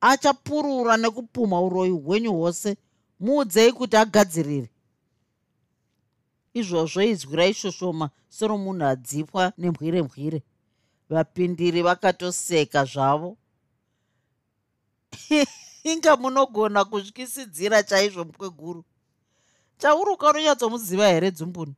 achapurura 0.00 0.96
nekupumha 0.96 1.60
uroyi 1.60 1.90
hwenyu 1.90 2.32
hwose. 2.32 2.76
Muudzei 3.20 3.72
kuti 3.72 3.96
agadzirire. 3.96 4.70
Izvozvo 6.54 7.02
izwi 7.02 7.36
raishoshoma 7.36 8.10
seromunhu 8.28 8.84
adzipwa 8.84 9.52
nemwire 9.58 10.02
mwire 10.02 10.42
vapindiri 11.10 11.82
vakatoseka 11.82 12.84
zvavo. 12.84 13.36
Inga 15.84 16.16
munogona 16.16 16.84
kutyisidzira 16.84 17.82
chaizvo 17.82 18.24
mukweguru 18.24 18.84
chauruka 19.78 20.30
unonyatsomuziva 20.30 21.08
here 21.08 21.30
dzumbunu 21.30 21.74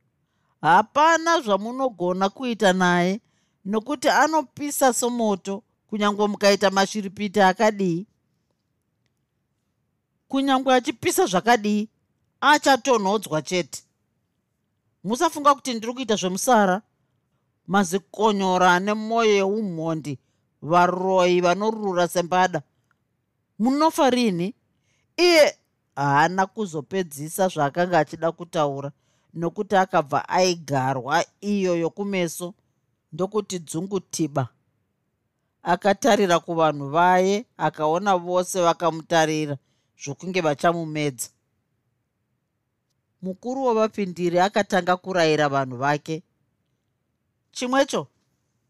hapana 0.61 1.41
zvamunogona 1.41 2.29
kuita 2.29 2.73
naye 2.73 3.21
nokuti 3.65 4.09
anopisa 4.09 4.93
somoto 4.93 5.63
kunyange 5.87 6.27
mukaita 6.27 6.71
mashiripiti 6.71 7.41
akadii 7.41 8.05
kunyange 10.31 10.71
achipisa 10.73 11.25
zvakadii 11.25 11.89
achatonhodzwa 12.41 13.41
chete. 13.41 13.83
Musafunga 15.03 15.55
kuti 15.55 15.73
ndiri 15.73 15.93
kuita 15.93 16.15
zvemusara. 16.15 16.81
Mazikonyora 17.67 18.73
ane 18.73 18.93
mwoyo 18.93 19.35
yeumhondi 19.35 20.19
varoyi 20.61 21.41
vanorura 21.41 22.07
sembada. 22.07 22.61
Munofa 23.59 24.09
rini? 24.09 24.55
Iye 25.17 25.57
haana 25.95 26.45
kuzopedzisa 26.45 27.47
zvaakanga 27.47 27.99
achida 27.99 28.31
kutaura 28.31 28.91
nokuti 29.33 29.75
akabva 29.75 30.29
aigarwa 30.29 31.25
iyo 31.41 31.75
yokumeso 31.75 32.53
ndokuti 33.13 33.59
dzungu 33.59 33.99
tiba 33.99 34.47
akatarira 35.63 36.39
kuvanhu 36.39 36.89
vaye 36.89 37.45
akaona 37.57 38.17
vose 38.17 38.61
vakamutarira 38.61 39.57
zvokunge 40.03 40.41
vachamumedza. 40.41 41.29
Mukuru 43.21 43.65
wavapindiri 43.65 44.39
akatanga 44.39 44.97
kurayira 44.97 45.49
vanhu 45.49 45.77
vake. 45.77 46.23
Chimwecho 47.51 48.07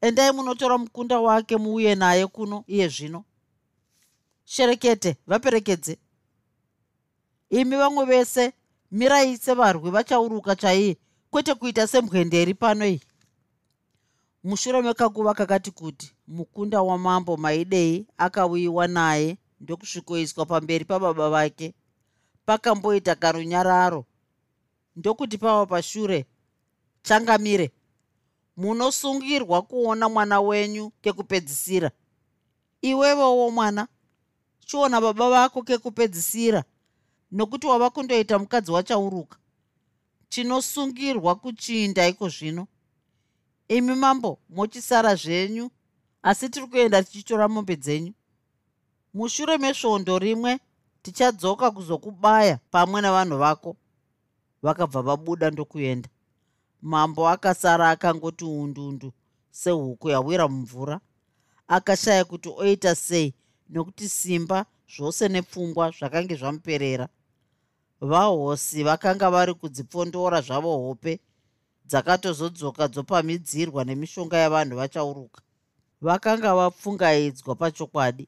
endai 0.01 0.31
munotora 0.31 0.77
mukunda 0.77 1.19
wake 1.19 1.57
muuye 1.57 1.95
naye 1.95 2.27
kuno 2.27 2.63
iye 2.67 2.87
zvino. 2.87 3.23
Sherekete 4.45 5.15
vaperekedze. 5.27 5.97
Imi 7.49 7.75
vamwe 7.77 8.05
vese 8.05 8.53
mirai 8.91 9.37
sevarwi 9.37 9.91
vachauruka 9.91 10.55
chaiye 10.55 10.97
kwete 11.29 11.53
kuita 11.53 11.87
semwenderi 11.87 12.53
pano 12.53 12.85
iyi. 12.85 13.01
Mushure 14.43 14.81
mekakuva 14.81 15.33
kakati 15.33 15.71
kuti 15.71 16.15
mukunda 16.27 16.81
wamambo 16.81 17.37
maidei 17.37 18.07
akauyiwa 18.17 18.87
naye 18.87 19.37
ndokusvikoiswa 19.61 20.45
pamberi 20.45 20.85
pababa 20.85 21.29
vake 21.29 21.73
pakamboita 22.45 23.15
karunyararo. 23.15 24.05
Ndokuti 24.95 25.37
pava 25.37 25.65
pashure 25.65 26.25
changamire 27.03 27.71
munosungirwa 28.57 29.61
kuona 29.61 30.09
mwana 30.09 30.41
wenyu 30.41 30.89
kekupedzisira. 31.01 31.91
Iwevowo 32.81 33.51
mwana 33.51 33.87
chiona 34.65 35.01
baba 35.01 35.29
vako 35.29 35.63
kekupedzisira 35.63 36.63
nokuti 37.31 37.67
wava 37.67 37.89
kundoita 37.89 38.39
mukadzi 38.39 38.71
wachauruka. 38.71 39.37
Chinosungirwa 40.29 41.35
kuchiinda 41.35 42.07
iko 42.07 42.29
zvino. 42.29 42.67
Imi 43.67 43.95
mambo 43.95 44.39
mochisara 44.49 45.15
zvenyu 45.15 45.69
asi 46.23 46.49
tiri 46.49 46.67
kuenda 46.67 47.03
tichitora 47.03 47.47
mombe 47.47 47.75
dzenyu 47.75 48.13
mushure 49.13 49.57
mesvondo 49.57 50.19
rimwe 50.19 50.59
tichadzoka 51.01 51.71
kuzokubaya 51.71 52.59
pamwe 52.71 53.01
navanhu 53.01 53.37
vako. 53.37 53.75
Vakabva 54.61 55.01
vabuda 55.01 55.51
ndokuenda. 55.51 56.09
Mambo 56.81 57.29
akasara 57.29 57.89
akangoti 57.89 58.45
undundu 58.45 59.13
sehuku 59.51 60.09
yawira 60.09 60.47
mumvura. 60.47 60.99
Akashaya 61.67 62.25
kuti 62.25 62.49
oita 62.49 62.95
sei 62.95 63.33
nokuti 63.69 64.09
simba 64.09 64.65
zvose 64.95 65.27
nepfungwa 65.29 65.91
zvakange 65.91 66.35
zvamuperera. 66.35 67.07
Vahosi 68.01 68.83
vakanga 68.83 69.29
vari 69.29 69.53
kudzipfondora 69.53 70.41
zvavo 70.41 70.77
hope 70.77 71.19
dzakatozodzoka 71.85 72.87
dzopamidzirwa 72.87 73.83
nemishonga 73.83 74.37
yavanhu 74.37 74.75
vachauruka. 74.75 75.41
Vakanga 76.01 76.55
vapfungaidzwa 76.55 77.55
pachokwadi 77.55 78.27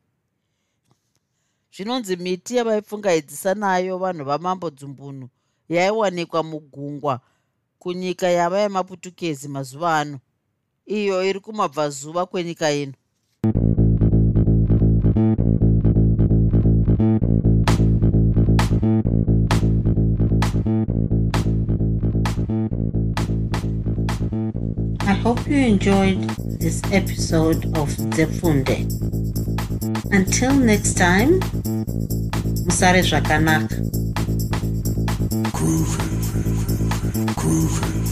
zvinonzi 1.75 2.15
miti 2.15 2.55
yavaipfungaidzisa 2.55 3.53
nayo 3.55 3.97
vanhu 3.97 4.23
vamambo 4.25 4.69
dzumbunu 4.69 5.29
yaiwanikwa 5.69 6.43
mugungwa 6.43 7.19
kunyika 7.79 8.27
yava 8.29 8.59
yemaputukezi 8.59 9.47
mazuva 9.47 9.97
ano 9.99 10.19
iyo 10.85 11.23
iri 11.29 11.39
kumabvazuva 11.39 12.25
kwenyika 12.25 12.71
ino 12.71 12.93
I 25.07 25.13
hope 25.23 25.47
you 25.47 25.57
enjoyed 25.57 26.21
this 26.59 26.81
episode 26.91 27.65
of 27.77 27.89
Zefunde. 28.15 28.85
Until 30.11 30.53
next 30.53 30.93
time, 30.93 31.39
Musare 32.65 33.03
Zvakanaka. 33.03 33.75
Groovy, 35.53 36.03
groovy. 37.35 38.02